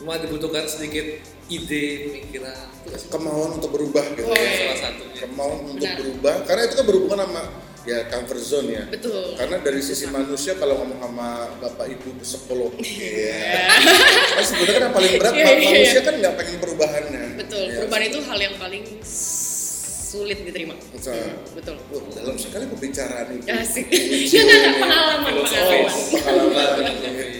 cuma 0.00 0.16
dibutuhkan 0.16 0.64
sedikit 0.64 1.06
ide 1.46 1.84
pemikiran 2.08 2.72
Kemauan 3.06 3.50
untuk 3.54 3.70
berubah 3.70 4.02
gitu. 4.10 4.24
Oh, 4.24 4.32
ya. 4.32 4.50
salah 4.56 4.78
satunya 4.80 5.14
Kemauan 5.20 5.60
untuk 5.68 5.84
Benar. 5.84 5.98
berubah 6.00 6.34
karena 6.42 6.62
itu 6.64 6.74
kan 6.74 6.84
berhubungan 6.84 7.18
sama 7.22 7.42
ya 7.80 7.98
comfort 8.06 8.40
zone 8.40 8.68
ya. 8.70 8.84
betul 8.86 9.36
Karena 9.36 9.56
dari 9.58 9.80
sisi 9.80 10.04
manusia 10.06 10.52
kalau 10.54 10.80
ngomong 10.80 11.00
sama 11.00 11.28
bapak 11.58 11.86
ibu 11.90 12.12
psikolog, 12.18 12.72
iya. 12.84 13.72
kan 14.30 14.42
sebenarnya 14.42 14.72
kan 14.74 14.82
yang 14.82 14.94
paling 14.94 15.12
berat 15.16 15.32
Iya, 15.32 15.44
iya, 15.50 15.68
manusia 15.70 16.00
kan 16.02 16.14
nggak 16.14 16.34
pengen 16.34 16.56
perubahannya. 16.58 17.22
betul 17.36 17.62
Iya. 17.62 17.76
perubahan 17.76 18.04
itu 18.06 18.18
hal 18.22 18.38
yang 18.38 18.54
paling 18.56 18.84
sulit 20.10 20.38
diterima 20.40 20.74
Betul. 20.90 21.22
betul 21.54 21.76
Wah, 21.88 22.02
dalam 22.12 22.36
sekali 22.36 22.64
pembicaraan 22.66 23.26
itu. 23.32 23.46
asik 23.48 23.84
nggak 23.86 24.02
nggak 24.28 24.58
nggak 24.58 24.74
pengalaman 24.76 25.20
pengalaman 25.40 25.92
Pengalaman. 26.10 26.68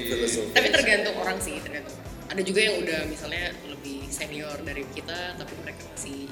Filosofi. 0.07 0.51
tapi 0.53 0.69
tergantung 0.71 1.15
orang 1.17 1.37
sih 1.37 1.55
tergantung 1.59 1.97
ada 2.31 2.43
juga 2.47 2.61
yang 2.63 2.79
udah 2.79 3.01
misalnya 3.11 3.51
lebih 3.67 4.07
senior 4.07 4.55
dari 4.63 4.87
kita 4.95 5.35
tapi 5.35 5.53
mereka 5.67 5.83
masih 5.91 6.31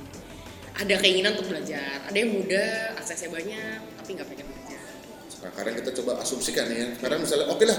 ada 0.79 0.95
keinginan 1.03 1.35
untuk 1.35 1.51
belajar 1.51 2.07
ada 2.07 2.17
yang 2.17 2.31
muda 2.31 2.95
aksesnya 3.03 3.35
banyak 3.35 3.79
tapi 3.99 4.11
nggak 4.15 4.29
pengen 4.31 4.47
belajar 4.47 4.69
Nah, 5.39 5.55
sekarang 5.55 5.75
kita 5.79 5.91
coba 6.03 6.19
asumsikan 6.19 6.67
ya. 6.67 6.99
Sekarang 6.99 7.23
misalnya 7.23 7.47
oke 7.55 7.63
lah, 7.63 7.79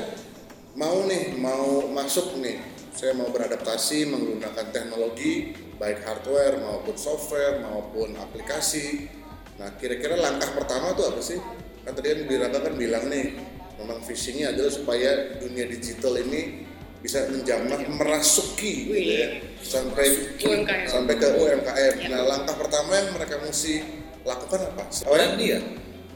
mau 0.80 1.04
nih, 1.04 1.36
mau 1.36 1.92
masuk 1.92 2.40
nih, 2.40 2.56
saya 2.96 3.12
mau 3.20 3.28
beradaptasi 3.36 4.08
menggunakan 4.08 4.72
teknologi 4.72 5.52
baik 5.76 6.00
hardware 6.08 6.56
maupun 6.64 6.96
software 6.96 7.60
maupun 7.60 8.16
aplikasi. 8.16 9.12
Nah, 9.60 9.76
kira-kira 9.76 10.16
langkah 10.16 10.56
pertama 10.56 10.96
tuh 10.96 11.12
apa 11.12 11.20
sih? 11.20 11.40
Kan 11.84 12.00
tadi 12.00 12.16
kan 12.16 12.64
kan 12.64 12.76
bilang 12.80 13.12
nih, 13.12 13.36
memang 13.76 14.00
visinya 14.08 14.56
adalah 14.56 14.72
supaya 14.72 15.36
dunia 15.44 15.68
digital 15.68 16.16
ini 16.16 16.64
bisa 17.00 17.32
menjamah 17.32 17.80
merasuki 17.96 18.92
gitu 18.92 19.00
ya, 19.00 19.28
sampai 19.64 20.36
UMKM. 20.36 20.88
sampai 20.88 21.14
ke 21.16 21.28
UMKM. 21.32 21.94
Ya. 22.04 22.08
Nah, 22.12 22.22
langkah 22.28 22.56
pertama 22.60 22.92
yang 22.92 23.16
mereka 23.16 23.40
mesti 23.40 23.84
lakukan 24.24 24.60
apa? 24.68 24.84
Awalnya 25.08 25.28
berani 25.32 25.46
ya 25.48 25.62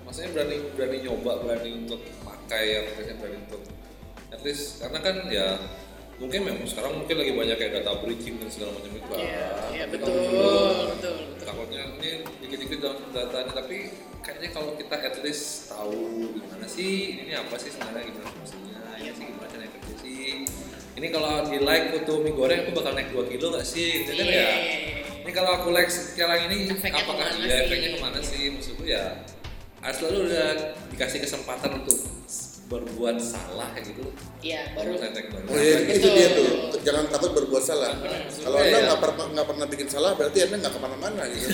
maksudnya 0.03 0.29
berani 0.29 0.57
berani 0.77 0.97
nyoba 1.01 1.31
berani 1.41 1.69
untuk 1.73 1.97
pakai 2.21 2.85
aplikasi 2.85 3.17
berani 3.17 3.37
untuk 3.49 3.61
at 4.29 4.41
least 4.45 4.77
karena 4.77 4.99
kan 5.01 5.15
ya 5.25 5.47
mungkin 6.21 6.39
memang 6.45 6.69
sekarang 6.69 7.01
mungkin 7.01 7.17
lagi 7.17 7.33
banyak 7.33 7.57
kayak 7.57 7.73
data 7.81 7.97
breaching 7.97 8.37
dan 8.37 8.49
segala 8.53 8.77
macam 8.77 8.93
itu 8.93 9.09
Iya, 9.17 9.49
iya 9.73 9.83
Tapi 9.89 9.93
betul, 9.97 10.13
dulu, 10.13 10.53
betul, 10.93 11.15
betul. 11.17 11.17
takutnya 11.41 11.81
ini 11.97 12.11
dikit-dikit 12.45 12.77
dalam 12.77 12.99
datanya 13.09 13.51
tapi 13.57 13.77
kayaknya 14.23 14.49
kalau 14.49 14.71
kita 14.73 14.95
at 14.95 15.15
least 15.19 15.67
tahu 15.67 15.99
gimana 16.33 16.63
sih 16.65 16.91
ini 17.19 17.35
apa 17.35 17.55
sih 17.59 17.69
sebenarnya 17.69 18.07
gimana 18.07 18.29
fungsinya 18.31 18.79
ini 18.95 19.11
sih 19.11 19.25
gimana 19.27 19.47
cara 19.51 19.65
kerja 19.67 19.93
sih 19.99 20.23
ini 20.93 21.07
kalau 21.11 21.31
di 21.45 21.57
like 21.59 21.87
foto 21.91 22.13
mie 22.23 22.31
goreng 22.31 22.59
aku 22.63 22.71
bakal 22.71 22.91
naik 22.95 23.11
2 23.11 23.27
kilo 23.27 23.47
gak 23.51 23.67
sih 23.67 24.07
itu 24.07 24.11
kan 24.15 24.23
ya 24.23 24.31
Iya. 24.31 24.49
ini 25.27 25.31
kalau 25.31 25.51
aku 25.59 25.75
like 25.75 25.91
sekarang 25.91 26.47
ini 26.47 26.71
Efeknya 26.71 26.99
apakah 26.99 27.25
ke 27.27 27.35
mana 27.35 27.47
sih? 27.47 27.63
efeknya 27.67 27.89
ke 27.91 27.99
mana 27.99 28.19
sih 28.23 28.43
maksudku 28.51 28.83
ya 28.83 29.03
harus 29.83 29.97
selalu 29.99 30.19
udah 30.31 30.49
dikasih 30.95 31.19
kesempatan 31.19 31.69
untuk 31.83 31.97
berbuat 32.73 33.17
salah 33.17 33.69
kayak 33.71 33.93
gitu 33.93 34.01
Iya, 34.43 34.75
baru 34.75 34.99
baru 34.99 35.45
Oh 35.47 35.55
iya, 35.55 35.77
itu 35.87 36.03
Betul. 36.03 36.11
dia 36.11 36.27
tuh. 36.35 36.47
Jangan 36.83 37.05
takut 37.07 37.31
berbuat 37.31 37.63
salah. 37.63 37.95
Kalau 37.95 38.59
Iya, 38.59 38.65
anda 38.65 38.75
iya. 38.75 38.87
nggak 38.91 38.99
pernah 38.99 39.25
nggak 39.31 39.47
pernah 39.47 39.65
bikin 39.71 39.87
salah, 39.87 40.11
berarti 40.13 40.37
anda 40.43 40.55
nggak 40.59 40.73
ke 40.73 40.79
mana-mana 40.83 41.21
gitu. 41.31 41.47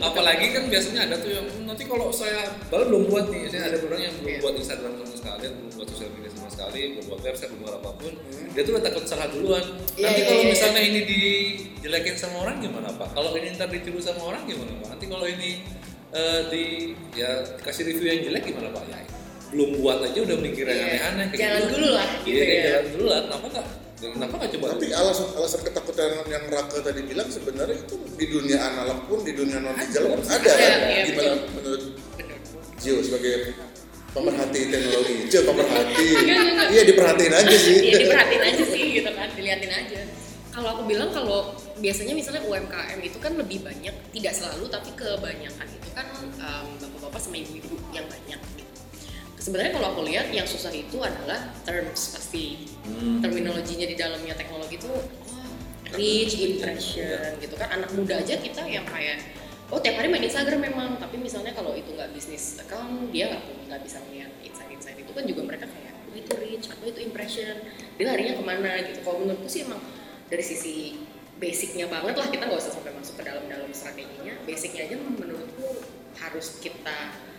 apalagi 0.00 0.46
kan 0.50 0.64
biasanya 0.66 1.00
ada 1.06 1.16
tuh 1.16 1.30
yang 1.30 1.46
"Hmm, 1.46 1.64
nanti 1.66 1.84
kalau 1.84 2.10
saya 2.10 2.50
baru 2.66 2.84
belum 2.88 3.02
buat 3.06 3.26
nih 3.28 3.46
saya 3.46 3.62
ada 3.68 3.78
orang 3.78 4.00
yang 4.00 4.14
belum 4.16 4.32
Iya. 4.32 4.40
buat 4.42 4.54
Instagram 4.56 4.92
sama 4.96 5.14
sekali 5.14 5.44
belum 5.46 5.70
buat 5.70 5.88
sosial 5.88 6.10
media 6.10 6.30
sama 6.32 6.48
sekali 6.48 6.80
belum 6.90 7.04
buat 7.06 7.20
website 7.22 7.50
belum 7.50 7.62
buat 7.62 7.74
apa 7.76 7.90
pun 7.94 8.12
Hmm. 8.16 8.48
dia 8.50 8.62
tuh 8.64 8.72
udah 8.72 8.84
takut 8.84 9.04
salah 9.06 9.26
duluan 9.28 9.64
Iya, 9.92 10.02
nanti 10.02 10.20
iya, 10.20 10.26
kalau 10.26 10.42
iya, 10.42 10.50
misalnya 10.50 10.82
ini 10.82 11.00
dijelekin 11.04 12.16
sama 12.16 12.36
orang 12.40 12.56
gimana 12.58 12.88
pak 12.90 13.08
kalau 13.12 13.30
ini 13.32 13.46
ntar 13.54 13.68
ditiru 13.68 14.00
sama 14.00 14.22
orang 14.24 14.42
gimana 14.44 14.72
pak 14.76 14.88
nanti 14.90 15.06
kalau 15.06 15.26
ini 15.28 15.50
eh, 16.10 16.40
di 16.48 16.64
ya 17.14 17.30
kasih 17.60 17.86
review 17.86 18.06
yang 18.08 18.20
jelek 18.24 18.42
gimana 18.44 18.68
pak 18.72 18.82
ya 18.84 18.98
belum 19.50 19.70
buat 19.78 19.98
aja 20.00 20.18
udah 20.20 20.36
mikir 20.38 20.64
yang 20.64 20.78
Iya. 20.78 20.86
aneh-aneh 20.86 21.26
kayak 21.28 21.40
Jalan 21.40 21.60
gitu. 21.60 21.72
dulu 21.74 21.88
lah, 21.90 22.08
gitu 22.22 22.26
iya 22.30 22.42
kayak 22.42 22.54
ya. 22.56 22.64
jalan 22.70 22.86
dulu 22.90 23.06
lah 23.06 23.20
kenapa 23.20 23.46
nggak 23.46 23.66
kenapa 24.00 24.34
nggak 24.34 24.50
coba 24.50 24.66
Tapi 24.70 24.86
alasan 24.90 25.26
alasan 25.34 25.60
ketakutan 25.60 26.08
yang 26.26 26.44
Raka 26.46 26.78
tadi 26.80 27.00
bilang 27.02 27.28
sebenarnya 27.28 27.76
itu 27.76 27.94
di 28.14 28.26
dunia 28.26 28.58
analog 28.62 28.98
pun 29.04 29.18
di 29.20 29.32
dunia 29.32 29.58
non 29.58 29.74
digital 29.74 30.04
pun 30.08 30.20
ada. 30.22 30.32
Ada, 30.32 30.52
kan? 30.54 30.78
iya, 30.88 31.02
Gimana 31.04 31.30
betul. 31.36 31.50
menurut. 31.52 31.82
Gio 32.80 32.96
sebagai 33.04 33.34
pemerhati 34.10 34.60
teknologi? 34.66 35.14
Gio 35.28 35.40
pemerhati. 35.44 36.06
Iya 36.70 36.82
diperhatiin 36.86 37.34
aja 37.34 37.56
sih. 37.56 37.76
Iya 37.84 37.96
diperhatiin 38.00 38.42
aja 38.46 38.64
sih 38.64 38.82
gitu 38.94 39.10
kan, 39.12 39.28
diliatin 39.30 39.68
aja. 39.68 40.00
Kalau 40.50 40.68
aku 40.72 40.82
bilang 40.84 41.10
kalau 41.10 41.52
biasanya 41.76 42.12
misalnya 42.12 42.42
UMKM 42.42 42.98
itu 43.00 43.16
kan 43.16 43.32
lebih 43.34 43.60
banyak, 43.60 43.92
tidak 44.10 44.32
selalu 44.32 44.64
tapi 44.66 44.90
kebanyakan 44.94 45.66
itu 45.68 45.88
kan 45.92 46.06
bapak-bapak 46.80 47.20
sama 47.20 47.36
ibu-ibu 47.36 47.76
yang 47.92 48.08
banyak. 48.08 48.40
Gitu. 48.56 48.69
Sebenarnya 49.40 49.72
kalau 49.72 49.96
aku 49.96 50.00
lihat 50.04 50.28
yang 50.28 50.44
susah 50.44 50.68
itu 50.68 51.00
adalah 51.00 51.48
terms 51.64 52.12
pasti. 52.12 52.68
Terminologinya 53.24 53.88
di 53.88 53.96
dalamnya 53.96 54.36
teknologi 54.36 54.76
itu 54.76 54.92
oh, 54.92 55.44
reach, 55.96 56.36
impression 56.36 57.40
gitu 57.40 57.56
kan. 57.56 57.72
Anak 57.72 57.90
muda 57.96 58.20
aja 58.20 58.36
kita 58.36 58.68
yang 58.68 58.84
kayak 58.84 59.24
oh 59.72 59.80
tiap 59.80 59.96
hari 59.96 60.12
main 60.12 60.20
Instagram 60.20 60.60
memang, 60.60 61.00
tapi 61.00 61.16
misalnya 61.16 61.56
kalau 61.56 61.72
itu 61.72 61.88
nggak 61.96 62.12
bisnis 62.12 62.60
account 62.60 63.08
dia 63.14 63.32
nggak 63.32 63.44
nggak 63.72 63.80
bisa 63.80 63.96
melihat 64.10 64.28
insight-insight 64.44 64.98
itu 65.00 65.12
kan 65.16 65.24
juga 65.24 65.42
mereka 65.48 65.66
kayak 65.72 65.94
oh, 65.96 66.14
itu 66.20 66.32
reach 66.36 66.66
atau 66.68 66.84
itu 66.84 67.00
impression? 67.00 67.56
Dia 67.96 68.04
larinya 68.12 68.36
ke 68.36 68.44
mana? 68.44 68.72
gitu. 68.92 69.00
Kalau 69.00 69.24
menurutku 69.24 69.48
sih 69.48 69.64
emang 69.64 69.80
dari 70.28 70.44
sisi 70.44 71.00
basicnya 71.40 71.88
banget 71.88 72.12
lah 72.12 72.28
kita 72.28 72.44
nggak 72.44 72.60
usah 72.60 72.76
sampai 72.76 72.92
masuk 72.92 73.16
ke 73.16 73.24
dalam-dalam 73.24 73.72
strateginya. 73.72 74.36
Basicnya 74.44 74.84
aja 74.84 75.00
menurutku 75.00 75.80
harus 76.20 76.60
kita 76.60 77.29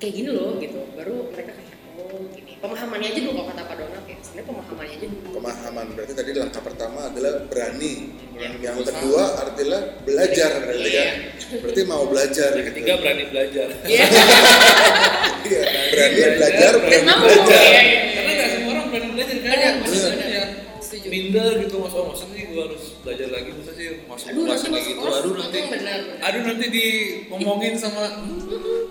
kayak 0.00 0.14
gini 0.16 0.30
loh 0.32 0.56
gitu 0.56 0.80
baru 0.96 1.28
mereka 1.30 1.52
kayak 1.52 1.68
oh 2.00 2.24
gini 2.32 2.52
pemahamannya 2.58 3.06
aja 3.06 3.20
dulu 3.20 3.32
kalau 3.34 3.48
kata 3.48 3.62
Pak 3.62 3.76
Donat 3.76 4.04
ya 4.04 4.16
sebenarnya 4.20 4.46
pemahamannya 4.48 4.94
aja 4.96 5.06
dulu 5.06 5.28
Pemahaman 5.30 5.86
berarti 5.92 6.12
tadi 6.12 6.30
langkah 6.34 6.60
pertama 6.60 7.00
adalah 7.06 7.32
berani. 7.46 7.94
Iya. 8.34 8.48
Yang 8.60 8.76
kedua 8.86 9.24
artinya 9.38 9.78
belajar 10.02 10.50
berarti 10.58 10.88
Iya. 10.90 11.04
kan. 11.04 11.16
Berarti 11.60 11.82
mau 11.84 12.04
belajar. 12.04 12.50
yang 12.50 12.60
gitu. 12.60 12.70
ketiga 12.72 12.92
berani 12.96 13.24
belajar 13.26 13.68
Iya 13.84 14.04
Iya, 15.50 15.62
berani 15.90 16.20
belajar, 16.36 16.72
berani 16.78 17.08
belajar. 17.16 17.60
ya, 17.62 17.80
ya. 17.80 18.00
karena 18.10 18.30
nggak 18.34 18.48
semua 18.50 18.70
orang 18.70 18.86
berani 18.88 19.08
belajar 19.12 19.36
kan 19.36 19.48
Benar, 19.50 19.72
maksudnya 19.78 20.10
benar. 20.10 20.28
ya 20.30 20.44
Setuju. 20.80 20.98
Minder 21.10 21.52
gitu 21.60 21.76
mas 21.76 21.90
oh 21.90 22.06
maksudnya 22.06 22.36
sih 22.36 22.46
gue 22.46 22.62
harus 22.62 22.84
belajar 23.02 23.28
lagi 23.28 23.50
masa 23.52 23.72
sih 23.72 23.86
masuk 24.06 24.26
Aduh, 24.30 24.42
kelas 24.46 24.60
kayak 24.62 24.84
gitu 24.86 25.00
kelas, 25.00 25.16
aduh 25.18 25.34
nanti 25.36 25.58
benar, 25.66 25.98
benar. 26.00 26.20
aduh 26.22 26.42
nanti 26.46 26.66
di 26.68 26.86
ngomongin 27.26 27.74
sama 27.74 28.02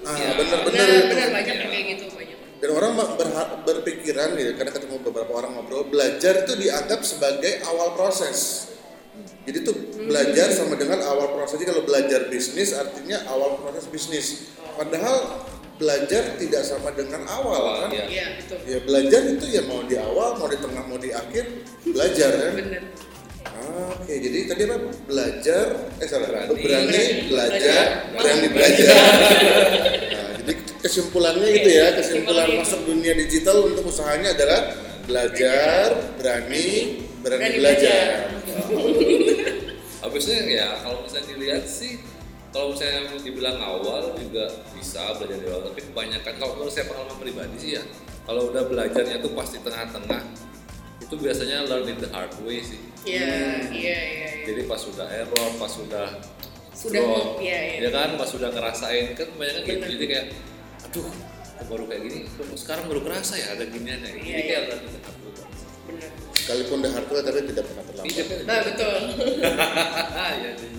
Ah, 0.01 0.15
Ya, 0.15 0.31
benar-benar 0.33 0.65
benar 0.65 0.87
itu. 0.89 1.07
benar 1.07 1.27
banyak 1.31 1.55
kayak 1.61 1.85
gitu 1.89 2.05
banyak 2.09 2.37
Dan 2.59 2.69
orang 2.73 2.91
berha- 3.15 3.51
berpikiran 3.61 4.29
ya, 4.35 4.51
karena 4.51 4.71
ketemu 4.73 4.95
beberapa 5.01 5.31
orang 5.33 5.51
ngobrol, 5.53 5.85
belajar 5.85 6.43
itu 6.43 6.53
dianggap 6.57 6.99
sebagai 7.01 7.63
awal 7.63 7.93
proses. 7.93 8.67
Jadi 9.41 9.63
tuh 9.63 9.75
belajar 10.01 10.51
sama 10.51 10.75
dengan 10.75 10.99
awal 11.01 11.31
proses. 11.31 11.55
Jadi 11.55 11.67
kalau 11.67 11.81
belajar 11.81 12.27
bisnis 12.27 12.71
artinya 12.73 13.23
awal 13.25 13.55
proses 13.57 13.87
bisnis. 13.87 14.27
Padahal 14.75 15.39
belajar 15.79 16.35
tidak 16.35 16.61
sama 16.61 16.91
dengan 16.91 17.23
awal 17.25 17.87
kan? 17.87 17.89
Iya. 17.89 18.05
iya 18.05 18.25
betul 18.35 18.57
Ya 18.67 18.77
belajar 18.83 19.21
itu 19.25 19.45
ya 19.47 19.61
mau 19.63 19.79
di 19.81 19.95
awal, 19.95 20.35
mau 20.35 20.45
di 20.45 20.59
tengah, 20.59 20.83
mau 20.83 20.99
di 20.99 21.09
akhir, 21.09 21.45
belajar 21.87 22.31
kan? 22.35 22.53
benar 22.53 22.83
Ah, 23.49 23.91
Oke, 23.95 24.13
jadi 24.19 24.39
tadi 24.45 24.61
apa? 24.67 24.91
Belajar, 25.07 25.65
eh 25.97 26.07
salah, 26.07 26.27
Berani. 26.27 26.59
berani, 26.59 26.63
Berani. 26.63 27.03
belajar, 27.27 27.83
Belajar. 28.11 28.19
berani 28.19 28.47
belajar. 28.51 28.93
Nah, 30.09 30.31
jadi 30.43 30.53
kesimpulannya 30.79 31.47
gitu 31.55 31.69
ya, 31.71 31.87
kesimpulan 31.95 32.47
masuk 32.55 32.81
dunia 32.83 33.13
digital 33.15 33.57
untuk 33.63 33.87
usahanya 33.87 34.35
adalah 34.35 34.61
belajar, 35.07 35.87
berani, 36.19 36.67
berani, 37.23 37.39
Berani 37.45 37.57
belajar. 37.59 38.07
habisnya 39.99 40.37
ya 40.47 40.67
kalau 40.81 41.03
misalnya 41.03 41.27
dilihat 41.35 41.63
sih 41.67 41.99
kalau 42.49 42.73
misalnya 42.73 43.13
dibilang 43.21 43.57
awal 43.61 44.09
juga 44.17 44.49
bisa 44.73 45.13
belajar 45.21 45.37
dari 45.37 45.49
awal 45.53 45.63
tapi 45.69 45.81
kebanyakan 45.85 46.33
kalau 46.41 46.51
menurut 46.57 46.73
saya 46.73 46.85
pengalaman 46.89 47.17
pribadi 47.21 47.57
sih 47.61 47.71
ya 47.77 47.83
kalau 48.25 48.49
udah 48.49 48.63
belajarnya 48.65 49.21
tuh 49.21 49.31
pasti 49.37 49.57
tengah-tengah 49.61 50.21
itu 51.01 51.15
biasanya 51.17 51.65
learn 51.69 51.89
in 51.89 51.97
the 52.01 52.09
hard 52.09 52.33
way 52.41 52.61
sih 52.61 52.81
iya 53.05 53.65
iya 53.69 53.97
iya 53.97 54.29
iya. 54.33 54.45
jadi 54.49 54.61
pas 54.65 54.81
sudah 54.81 55.05
error 55.09 55.49
pas 55.61 55.71
sudah 55.71 56.07
Sudah, 56.79 57.03
iya, 57.43 57.59
iya. 57.75 57.79
ya 57.83 57.89
kan 57.91 58.15
pas 58.15 58.23
sudah 58.31 58.55
ngerasain 58.55 59.11
kan 59.11 59.27
kebanyakan 59.35 59.67
gitu 59.67 59.75
Bener. 59.83 59.89
jadi 59.99 60.05
kayak 60.07 60.25
aduh 60.87 61.07
baru 61.67 61.83
kayak 61.91 62.01
gini 62.07 62.19
sekarang 62.55 62.87
baru 62.87 63.01
kerasa 63.03 63.35
ya 63.35 63.51
ada 63.51 63.67
ginian 63.67 63.99
ya 63.99 64.15
Iya, 64.15 64.15
jadi 64.15 64.31
iya. 64.31 64.47
kayak 64.47 64.61
learn 64.71 64.81
in 64.87 64.91
the 64.95 65.01
hard 65.03 65.17
way 65.19 65.33
benar 65.91 66.11
Sekalipun 66.39 66.77
the 66.81 66.89
hardware 66.89 67.21
tapi 67.21 67.39
tidak 67.51 67.65
pernah 67.67 67.83
terlambat. 67.83 68.09
Iya, 68.15 68.23
nah 68.47 68.59
betul 68.63 68.99
Iya, 70.39 70.49
iya. 70.55 70.78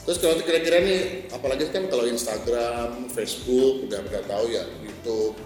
Terus 0.00 0.16
kalau 0.16 0.40
kira-kira 0.40 0.80
nih, 0.80 1.28
apalagi 1.28 1.68
kan 1.68 1.84
kalau 1.92 2.08
Instagram, 2.08 3.12
Facebook, 3.12 3.84
udah 3.84 4.00
udah 4.00 4.22
tahu 4.24 4.46
ya, 4.48 4.64
YouTube, 4.80 5.36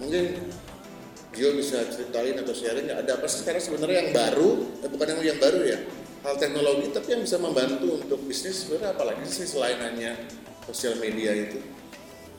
mungkin 0.00 0.40
Gio 1.30 1.54
bisa 1.54 1.86
ceritain 1.86 2.34
atau 2.42 2.50
sharing 2.50 2.90
ada 2.90 3.14
apa 3.14 3.30
sih 3.30 3.46
sekarang 3.46 3.62
sebenarnya 3.62 4.08
yang 4.08 4.10
baru, 4.10 4.66
eh, 4.82 4.90
bukan 4.90 5.06
yang 5.14 5.20
yang 5.22 5.38
baru 5.38 5.62
ya, 5.62 5.78
hal 6.26 6.34
teknologi 6.42 6.90
tapi 6.90 7.08
yang 7.14 7.22
bisa 7.22 7.38
membantu 7.38 8.02
untuk 8.02 8.18
bisnis 8.26 8.66
sebenarnya 8.66 8.98
apalagi 8.98 9.22
sih 9.30 9.46
selain 9.46 9.78
hanya 9.78 10.18
sosial 10.66 10.98
media 10.98 11.30
itu, 11.30 11.62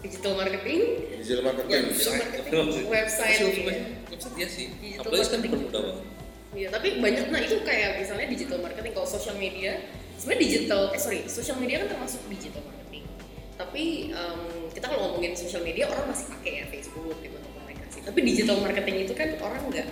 digital 0.03 0.33
marketing. 0.35 1.07
Digital 1.23 1.39
ya 1.39 1.45
marketing. 1.47 1.83
digital 1.87 2.13
marketing 2.19 2.51
website 2.89 3.37
Masih 3.37 3.47
iya. 3.47 3.63
website 3.63 4.11
website 4.11 4.35
ya 4.35 4.47
sih. 4.51 4.65
Digital 4.75 5.01
apalagi 5.07 5.21
marketing. 5.23 5.41
dipermudah 5.47 5.81
banget. 5.81 6.05
Iya, 6.51 6.67
tapi 6.67 6.87
banyak 6.99 7.25
nah 7.31 7.39
itu 7.39 7.57
kayak 7.63 7.89
misalnya 8.03 8.27
digital 8.27 8.59
marketing 8.59 8.91
kalau 8.91 9.07
social 9.07 9.39
media 9.39 9.87
sebenarnya 10.21 10.41
digital 10.45 10.81
eh 10.93 11.01
sorry 11.01 11.25
social 11.25 11.57
media 11.57 11.81
kan 11.81 11.97
termasuk 11.97 12.21
digital 12.29 12.61
marketing. 12.61 13.09
Tapi 13.57 14.13
em, 14.13 14.41
kita 14.69 14.85
kalau 14.85 15.01
ngomongin 15.09 15.33
social 15.33 15.65
media 15.65 15.89
orang 15.89 16.13
masih 16.13 16.29
pakai 16.29 16.61
ya 16.61 16.65
Facebook 16.69 17.17
gitu 17.25 17.33
untuk 17.33 17.51
komunikasi 17.57 18.05
tapi 18.05 18.19
digital 18.21 18.61
marketing 18.61 19.09
itu 19.09 19.13
kan 19.17 19.33
orang 19.41 19.61
nggak 19.73 19.87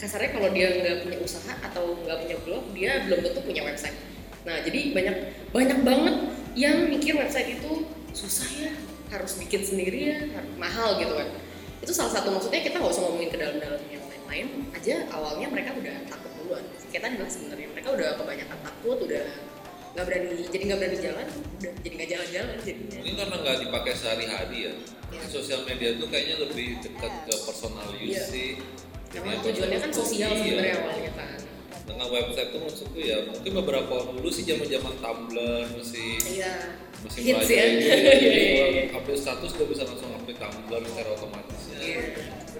kasarnya 0.00 0.32
kalau 0.32 0.48
dia 0.56 0.68
nggak 0.80 0.96
punya 1.04 1.18
usaha 1.20 1.52
atau 1.60 1.92
nggak 2.08 2.18
punya 2.24 2.36
blog 2.40 2.64
dia 2.72 2.92
belum 3.04 3.20
tentu 3.20 3.40
punya 3.44 3.62
website. 3.68 3.96
Nah 4.48 4.64
jadi 4.64 4.96
banyak 4.96 5.16
banyak 5.52 5.78
banget 5.84 6.16
yang 6.56 6.88
mikir 6.88 7.20
website 7.20 7.60
itu 7.60 7.84
susah 8.16 8.48
ya 8.56 8.72
harus 9.12 9.36
bikin 9.36 9.60
sendiri 9.60 10.00
ya 10.08 10.18
mahal 10.56 10.96
gitu 10.96 11.12
kan. 11.12 11.28
Itu 11.84 11.92
salah 11.92 12.16
satu 12.16 12.32
maksudnya 12.32 12.64
kita 12.64 12.80
nggak 12.80 12.92
usah 12.96 13.04
ngomongin 13.04 13.28
ke 13.28 13.36
dalam-dalam 13.36 13.80
yang 13.92 14.04
lain-lain 14.08 14.46
aja 14.72 15.04
awalnya 15.12 15.52
mereka 15.52 15.76
udah 15.76 15.96
takut 16.08 16.32
duluan. 16.40 16.64
Tadi 16.64 16.96
bilang 16.96 17.30
sebenarnya 17.30 17.68
mereka 17.76 17.88
udah 17.92 18.08
kebanyakan 18.16 18.58
takut 18.64 18.98
udah 19.04 19.24
nggak 19.90 20.04
berani 20.04 20.28
jadi 20.46 20.62
nggak 20.64 20.78
berani 20.78 20.98
jalan 21.00 21.26
udah 21.56 21.72
jadi 21.80 21.94
nggak 21.96 22.10
jalan-jalan 22.10 22.56
jadinya 22.62 22.96
mungkin 22.96 23.14
karena 23.16 23.36
nggak 23.36 23.56
dipakai 23.60 23.92
sehari-hari 23.94 24.58
ya 24.62 24.74
Iya. 25.10 25.26
sosial 25.26 25.66
media 25.66 25.98
tuh 25.98 26.06
kayaknya 26.06 26.36
lebih 26.40 26.78
dekat 26.78 27.12
ke 27.26 27.34
personal 27.42 27.88
use 27.92 28.08
Iya. 28.08 28.22
sih 28.24 28.50
Memang 29.10 29.26
Jadi 29.36 29.46
tujuannya 29.50 29.78
kan 29.80 29.90
sosial 29.90 30.30
iya. 30.30 30.38
sebenarnya 30.38 30.74
awalnya 30.78 31.12
kan 31.12 31.38
dengan 31.82 32.06
website 32.08 32.48
tuh 32.48 32.60
maksudku 32.62 32.98
ya 33.00 33.16
mungkin 33.26 33.50
beberapa 33.56 33.90
waktu 33.90 34.12
dulu 34.14 34.30
sih 34.30 34.46
zaman 34.46 34.62
zaman 34.64 34.94
Tumblr 34.96 35.66
masih 35.74 36.10
iya 36.30 36.52
masih 37.02 37.20
hits 37.20 37.42
belajar 37.42 37.58
ya 37.58 37.66
gitu. 37.66 37.90
Iya, 37.90 38.12
jadi 38.14 38.38
iya, 38.38 38.54
kalau 38.86 39.00
update 39.02 39.18
status 39.18 39.50
udah 39.52 39.66
bisa 39.66 39.82
langsung 39.82 40.10
update 40.14 40.38
Tumblr 40.38 40.80
secara 40.86 41.08
otomatis 41.10 41.60
ya. 41.66 41.78
Iya. 41.82 42.00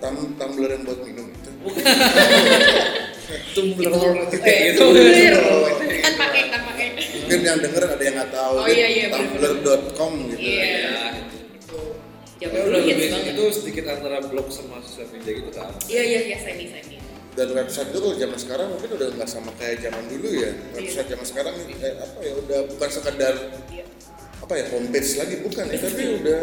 Tam 0.00 0.14
tumbler 0.34 0.70
yang 0.72 0.82
buat 0.82 1.00
minum 1.04 1.26
itu. 1.30 1.50
Tumblr 3.54 3.92
Eh, 3.94 4.40
kayak 4.40 4.60
gitu 4.74 4.82
Tumblr. 4.82 5.34
kan 6.00 6.12
pakai 6.18 6.42
kan 6.48 6.60
pakai 6.64 6.69
Mungkin 7.40 7.56
yang 7.56 7.64
denger 7.64 7.82
ada 7.88 8.04
yang 8.04 8.16
nggak 8.16 8.32
tahu. 8.32 8.54
Oh, 8.54 8.68
iya, 8.68 8.86
iya, 8.86 9.04
Tumblr.com 9.08 10.12
gitu. 10.28 10.36
Iya. 10.38 10.60
ya 10.60 10.92
Itu. 11.56 11.80
Ya 12.36 12.46
Zaman 12.46 12.68
udah 12.68 12.80
lebih 12.82 13.06
banget. 13.08 13.32
itu 13.32 13.44
sedikit 13.50 13.84
antara 13.86 14.16
blog 14.20 14.48
sama 14.48 14.76
sosial 14.80 15.08
media 15.10 15.32
gitu 15.34 15.50
kan 15.50 15.72
Iya 15.86 16.02
iya 16.02 16.20
iya 16.22 16.36
semi 16.38 16.64
semi. 16.68 16.96
dan 17.30 17.48
website 17.52 17.88
itu 17.88 17.98
kalau 17.98 18.12
zaman 18.14 18.36
sekarang 18.36 18.68
mungkin 18.70 18.90
udah 18.90 19.08
nggak 19.14 19.28
sama 19.30 19.52
kayak 19.54 19.80
zaman 19.80 20.02
dulu 20.04 20.28
ya 20.34 20.50
website 20.74 21.06
zaman 21.06 21.22
sekarang 21.22 21.54
eh, 21.62 21.94
apa 21.94 22.18
ya 22.18 22.32
udah 22.34 22.60
bukan 22.66 22.88
sekedar 22.90 23.34
Iya. 23.70 23.84
apa 24.36 24.52
ya 24.52 24.64
homepage 24.68 25.10
lagi 25.14 25.34
bukan 25.38 25.64
ya 25.64 25.78
tapi 25.78 26.02
udah 26.16 26.42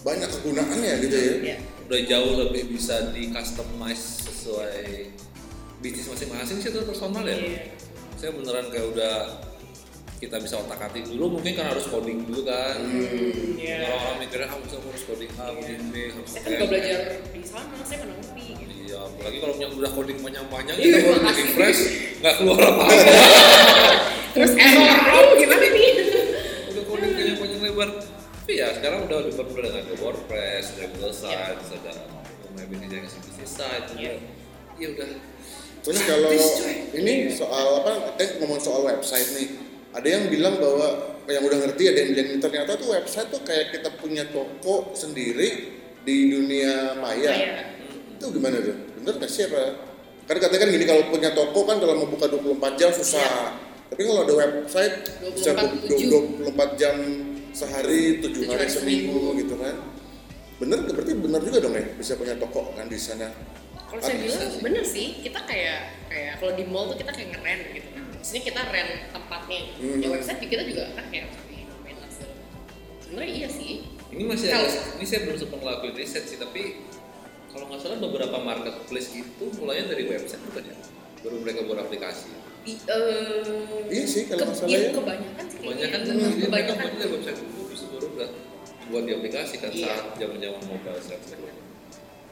banyak 0.00 0.30
kegunaannya 0.32 0.92
gitu 1.00 1.16
ya 1.16 1.34
Iya. 1.44 1.56
udah 1.84 2.00
jauh 2.08 2.32
lebih 2.40 2.62
bisa 2.70 3.10
di 3.10 3.28
customize 3.28 4.04
sesuai 4.24 5.10
bisnis 5.78 6.06
masing-masing 6.08 6.58
sih 6.58 6.68
itu 6.68 6.80
personal 6.82 7.22
ya 7.22 7.34
Iya. 7.36 7.62
saya 8.14 8.30
beneran 8.32 8.66
kayak 8.68 8.86
udah 8.88 9.14
kita 10.20 10.36
bisa 10.36 10.54
otak 10.56 10.76
atik 10.82 11.08
dulu 11.08 11.32
mungkin 11.34 11.52
kan 11.54 11.72
harus 11.72 11.88
coding 11.88 12.22
dulu 12.22 12.44
kan. 12.44 12.76
Iya. 13.56 13.88
orang-orang 13.88 14.16
mikirnya 14.20 14.46
ah 14.46 14.58
bisa 14.60 14.76
harus 14.76 15.02
coding 15.02 15.32
A 15.34 15.48
coding 15.50 15.82
B 15.88 15.94
harus 16.06 16.28
Saya 16.28 16.40
kan 16.42 16.50
juga 16.52 16.66
belajar 16.68 16.98
di 17.24 17.40
sana, 17.42 17.76
saya 17.80 17.98
ngerti 18.04 18.44
gitu. 18.52 18.72
iya 18.82 18.98
apalagi 19.00 19.36
kalau 19.38 19.54
yang 19.56 19.72
udah 19.72 19.90
coding 19.90 20.18
panjang-panjang 20.20 20.76
Iya, 20.76 20.84
kita 20.84 20.98
baru 21.00 21.08
makasih. 21.16 21.32
bikin 21.32 21.48
fresh 21.50 21.80
nggak 22.20 22.34
keluar 22.36 22.60
apa-apa. 22.60 22.84
Terus 24.36 24.52
error, 24.54 25.26
gimana 25.34 25.66
nih? 25.66 25.90
udah 26.68 26.84
coding 26.84 27.10
panjang-panjang 27.16 27.60
lebar. 27.62 27.88
Tapi 28.36 28.52
ya 28.56 28.68
sekarang 28.72 29.00
udah 29.06 29.18
dipermudah 29.24 29.62
dengan 29.64 29.80
ada 29.80 29.94
WordPress 29.96 30.64
ada 30.70 30.84
Google 30.90 31.14
Sites 31.14 31.66
ada 31.70 31.92
web 32.50 32.68
design 32.68 33.04
business 33.22 33.52
site 33.52 33.88
Iya. 33.94 34.14
ya 34.76 34.86
udah. 34.90 35.08
Terus 35.80 35.98
kalau 36.02 36.28
ini 36.92 37.14
soal 37.30 37.80
apa 37.80 37.92
eh 38.16 38.36
ngomong 38.36 38.58
soal 38.58 38.84
website 38.84 39.32
nih 39.32 39.48
ada 39.90 40.08
yang 40.08 40.30
bilang 40.30 40.54
bahwa 40.62 41.18
yang 41.26 41.42
udah 41.46 41.58
ngerti 41.66 41.82
ada 41.90 41.98
yang 42.02 42.10
bilang 42.14 42.38
ternyata 42.42 42.70
tuh 42.78 42.88
website 42.94 43.28
tuh 43.30 43.42
kayak 43.42 43.74
kita 43.74 43.90
punya 43.98 44.26
toko 44.30 44.94
sendiri 44.94 45.78
di 46.06 46.16
dunia 46.30 46.98
maya. 46.98 47.30
Itu 48.18 48.30
gimana 48.30 48.62
tuh? 48.62 48.76
Bener 49.00 49.14
nggak 49.18 49.30
sih 49.30 49.46
apa 49.50 49.90
kan 50.30 50.38
katanya 50.38 50.62
kan 50.62 50.70
gini 50.70 50.86
kalau 50.86 51.02
punya 51.10 51.30
toko 51.34 51.66
kan 51.66 51.82
kalau 51.82 51.94
mau 51.98 52.06
buka 52.06 52.30
24 52.30 52.78
jam 52.78 52.90
susah. 52.94 53.58
Tapi 53.90 54.06
kalau 54.06 54.22
ada 54.22 54.34
website 54.38 54.94
bisa 55.34 55.50
24/7. 55.58 56.46
24 56.46 56.78
jam 56.78 56.96
sehari 57.50 58.22
7 58.22 58.30
Tujuh. 58.30 58.46
hari 58.46 58.62
hari 58.62 58.70
seminggu 58.70 59.34
gitu 59.42 59.58
kan. 59.58 59.74
Bener 60.62 60.86
berarti 60.86 61.12
bener 61.18 61.40
juga 61.42 61.58
dong 61.58 61.74
ya 61.74 61.82
bisa 61.98 62.14
punya 62.14 62.38
toko 62.38 62.70
kan 62.78 62.86
di 62.86 62.94
sana. 62.94 63.34
Kalau 63.90 63.98
saya 64.06 64.22
bilang 64.22 64.54
bener 64.62 64.86
sih, 64.86 65.18
kita 65.18 65.42
kayak 65.50 66.06
kayak 66.06 66.38
kalau 66.38 66.54
di 66.54 66.62
mall 66.62 66.94
tuh 66.94 67.02
kita 67.02 67.10
kayak 67.10 67.34
ngeren 67.34 67.60
gitu 67.74 67.88
kan. 67.90 67.99
Maksudnya 68.20 68.42
kita 68.44 68.60
rent 68.68 68.92
tempatnya. 69.10 69.60
Hmm. 69.80 69.96
Ya 69.96 70.08
website 70.12 70.40
kita 70.44 70.62
juga 70.62 70.92
kan 70.92 71.08
kayak 71.08 71.32
seperti 71.32 71.54
maintenance. 71.80 72.18
Sebenarnya 73.00 73.32
iya 73.32 73.48
sih. 73.48 73.72
Ini 74.10 74.22
masih 74.28 74.46
Kalau- 74.50 74.68
ada, 74.68 74.80
ini 74.94 75.04
saya 75.06 75.20
belum 75.24 75.38
sempat 75.38 75.58
ngelakuin 75.58 75.94
riset 75.96 76.24
sih, 76.26 76.36
tapi 76.36 76.62
kalau 77.48 77.64
nggak 77.66 77.80
salah 77.80 77.98
beberapa 77.98 78.36
marketplace 78.36 79.10
itu 79.14 79.44
mulainya 79.56 79.88
dari 79.88 80.04
website 80.04 80.42
bukan 80.44 80.64
ya? 80.66 80.76
Baru 81.20 81.36
mereka 81.40 81.64
buat 81.64 81.80
aplikasi. 81.80 82.28
I, 82.60 82.76
eh, 82.76 83.88
Iya 83.88 84.04
sih, 84.04 84.28
kalau 84.28 84.44
ke- 84.44 84.46
nggak 84.46 84.56
salah 84.58 84.68
iya, 84.68 84.78
ya. 84.78 84.90
kebanyakan 84.92 85.44
sih 85.48 85.58
Kebanyakan 85.64 86.00
kan 86.04 86.14
mereka 86.14 86.44
kebanyakan 86.44 86.92
dari 86.92 87.10
website 87.10 87.38
dulu, 87.40 87.60
bisa 87.66 87.84
baru 87.88 88.06
udah 88.12 88.30
buat 88.90 89.02
di 89.06 89.12
aplikasi 89.14 89.54
kan 89.56 89.70
Iya. 89.72 89.86
saat 89.88 90.04
zaman-zaman 90.18 90.62
mobile 90.68 91.00
set 91.00 91.20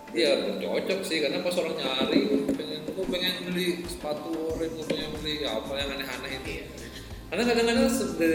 Iya, 0.08 0.30
cocok 0.58 1.00
sih 1.00 1.18
karena 1.20 1.40
pas 1.40 1.54
orang 1.54 1.74
nyari 1.76 2.20
pengen 3.06 3.06
gue 3.06 3.06
pengen 3.14 3.34
beli 3.46 3.66
sepatu 3.86 4.30
oren, 4.54 4.70
gue 4.74 4.86
pengen 4.90 5.10
beli 5.22 5.34
apa 5.46 5.72
yang 5.78 5.88
aneh-aneh 5.94 6.32
itu. 6.42 6.50
Iya. 6.50 6.64
Karena 7.28 7.42
kadang-kadang 7.44 7.88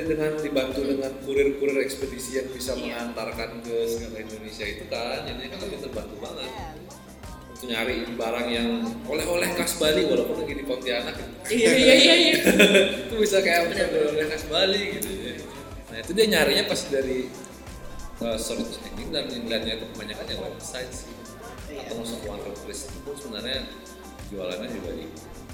dengan 0.06 0.32
dibantu 0.38 0.80
dengan 0.86 1.12
kurir-kurir 1.26 1.78
ekspedisi 1.82 2.38
yang 2.38 2.48
bisa 2.54 2.78
Iya. 2.78 2.80
mengantarkan 2.80 3.66
ke 3.66 3.76
segala 3.90 4.18
Indonesia 4.22 4.66
itu 4.70 4.86
kan, 4.88 5.26
jadinya 5.26 5.50
kan 5.50 5.60
lebih 5.66 5.80
terbantu 5.82 6.16
banget 6.22 6.52
untuk 7.54 7.68
nyari 7.70 7.96
barang 8.14 8.48
yang 8.52 8.70
oleh-oleh 9.08 9.50
khas 9.56 9.80
Bali 9.80 10.04
walaupun 10.04 10.36
lagi 10.44 10.54
di 10.60 10.66
Pontianak 10.68 11.16
Iya 11.48 11.72
iya 11.80 11.96
iya 11.96 12.14
iya. 12.16 12.36
itu 13.08 13.16
bisa 13.20 13.40
kayak 13.40 13.72
bisa 13.72 13.88
oleh 13.88 14.28
khas 14.28 14.44
Bali 14.52 15.00
gitu 15.00 15.10
ya. 15.12 15.34
Nah 15.92 15.98
itu 16.04 16.12
dia 16.12 16.26
nyarinya 16.28 16.64
pas 16.68 16.82
dari 16.92 17.32
uh, 18.20 18.38
search 18.38 18.84
engine 18.84 19.12
dan 19.16 19.26
inlandnya 19.32 19.80
itu 19.80 19.86
kebanyakan 19.96 20.26
ya 20.28 20.38
website 20.44 20.92
sih 20.92 21.12
atau 21.74 21.96
masuk 22.04 22.20
marketplace 22.30 22.92
itu 22.92 23.12
sebenarnya 23.18 23.66
jualannya 24.34 24.70
juga 24.70 24.92
di 24.94 25.06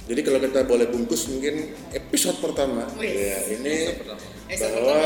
Jadi 0.10 0.22
kalau 0.26 0.40
kita 0.42 0.60
boleh 0.66 0.88
bungkus 0.90 1.30
mungkin 1.30 1.56
episode 1.92 2.42
pertama 2.42 2.90
Wih. 2.98 3.14
ya 3.14 3.40
ini 3.54 3.76
episode 3.86 4.00
pertama. 4.02 4.22
Episode 4.50 4.74
bahwa 4.74 5.00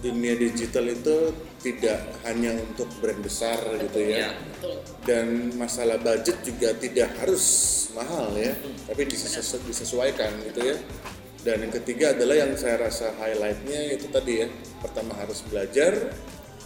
dunia 0.00 0.34
digital 0.34 0.84
itu 0.86 1.16
tidak 1.60 1.98
hanya 2.24 2.52
untuk 2.56 2.88
brand 3.00 3.20
besar 3.20 3.56
gitu 3.78 3.98
Iya. 3.98 4.16
ya. 4.16 4.28
Betul. 4.36 4.74
Dan 5.04 5.26
masalah 5.56 5.96
budget 5.96 6.40
juga 6.40 6.72
tidak 6.74 7.08
harus 7.18 7.44
mahal 7.92 8.32
ya, 8.36 8.52
tapi 8.84 9.04
disesu- 9.04 9.60
disesuaikan 9.64 10.28
gitu 10.44 10.60
ya. 10.72 10.76
Dan 11.40 11.60
yang 11.60 11.72
ketiga 11.74 12.12
adalah 12.12 12.36
yang 12.36 12.52
saya 12.56 12.80
rasa 12.80 13.12
highlightnya 13.16 13.92
itu 13.92 14.08
tadi 14.08 14.44
ya, 14.44 14.48
pertama 14.80 15.12
harus 15.16 15.40
belajar, 15.44 15.92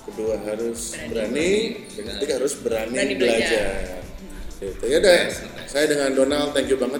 kedua 0.02 0.38
harus 0.42 0.94
Berani. 0.94 1.10
berani, 1.10 1.50
dan 1.94 2.04
ketiga 2.14 2.32
harus 2.38 2.54
berani, 2.58 2.94
Berani 2.94 3.14
belajar. 3.18 4.02
Gitu 4.58 4.84
ya 4.90 4.98
deh. 4.98 5.30
Saya 5.70 5.86
dengan 5.86 6.10
Donald, 6.18 6.50
thank 6.50 6.66
you 6.66 6.74
banget 6.74 6.98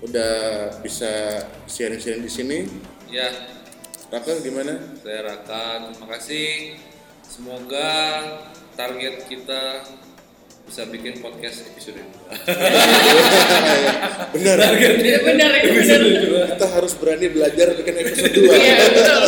udah 0.00 0.32
bisa 0.80 1.42
sharing-sharing 1.66 2.22
di 2.22 2.30
sini. 2.30 2.58
ya 3.10 3.26
Raka 4.08 4.40
gimana? 4.40 4.72
saya 5.04 5.20
Raka 5.26 5.92
terima 5.92 6.06
kasih 6.16 6.78
semoga 7.20 7.90
target 8.72 9.20
kita 9.28 9.84
bisa 10.64 10.88
bikin 10.88 11.20
podcast 11.20 11.60
episode 11.66 11.96
2 11.96 12.04
Benar. 14.36 14.56
Iya 14.80 15.18
benar 15.24 15.50
ya 15.60 15.72
benar. 15.72 16.00
Kita 16.56 16.66
harus 16.72 16.92
berani 16.96 17.26
belajar 17.32 17.68
bikin 17.76 17.94
episode 17.96 18.32
2. 18.32 18.48
Iya 18.48 18.76
betul. 18.92 19.22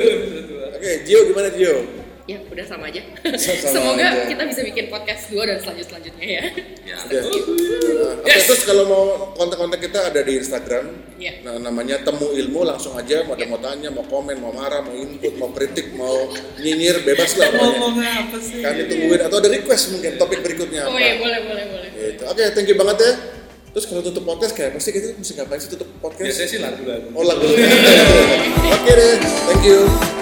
Oke, 0.76 0.90
Gio 1.06 1.20
gimana 1.30 1.48
Gio? 1.52 1.76
Ya 2.22 2.38
udah 2.38 2.62
sama 2.62 2.86
aja. 2.86 3.02
Sama 3.34 3.66
Semoga 3.74 4.06
aja. 4.06 4.30
kita 4.30 4.42
bisa 4.46 4.62
bikin 4.62 4.86
podcast 4.86 5.26
dua 5.26 5.42
dan 5.42 5.58
selanjut 5.58 5.90
selanjutnya 5.90 6.26
ya. 6.28 6.42
ya 6.86 6.94
Udah. 7.02 7.22
Nah, 7.22 8.14
Oke, 8.22 8.38
terus 8.46 8.62
kalau 8.62 8.84
mau 8.86 9.04
kontak-kontak 9.32 9.82
kita 9.82 10.06
ada 10.06 10.22
di 10.22 10.38
Instagram. 10.38 10.84
Iya. 11.18 11.42
Nah, 11.42 11.58
namanya 11.60 11.98
Temu 11.98 12.30
Ilmu 12.30 12.62
langsung 12.62 12.94
aja 12.94 13.22
mau 13.22 13.34
ada 13.34 13.42
mau 13.44 13.58
tanya, 13.58 13.90
mau 13.90 14.06
komen, 14.06 14.38
mau 14.38 14.50
marah, 14.50 14.80
mau 14.80 14.94
input, 14.94 15.34
mau 15.34 15.50
kritik, 15.50 15.90
mau 15.92 16.30
nyinyir 16.56 17.02
bebas 17.02 17.34
lah 17.34 17.50
pokoknya. 17.50 17.66
ngomongnya 17.74 18.10
apa 18.22 18.36
sih 18.38 18.58
Kami 18.60 18.82
tungguin 18.86 19.20
atau 19.20 19.36
ada 19.38 19.48
request 19.50 19.84
mungkin 19.90 20.12
topik 20.14 20.40
berikutnya 20.40 20.80
Oh 20.86 20.94
apa. 20.94 20.98
iya 20.98 21.14
boleh 21.18 21.40
boleh 21.42 21.64
boleh. 21.68 21.88
Gitu. 21.90 22.22
Oke, 22.22 22.42
thank 22.54 22.70
you 22.70 22.78
banget 22.78 22.96
ya. 23.02 23.12
Terus 23.72 23.84
kalau 23.90 23.98
tutup 24.00 24.22
podcast 24.22 24.54
kayak 24.54 24.78
pasti 24.78 24.94
kita 24.94 25.10
mesti 25.16 25.32
ngapain 25.34 25.58
sih 25.58 25.70
tutup 25.70 25.90
podcast? 25.98 26.22
biasanya 26.22 26.48
sih 26.48 26.60
lagu-lagu 26.62 27.08
Oh 27.10 27.24
lagu. 27.26 27.50
Oke 28.78 28.92
deh, 28.94 29.14
thank 29.50 29.66
you. 29.66 30.21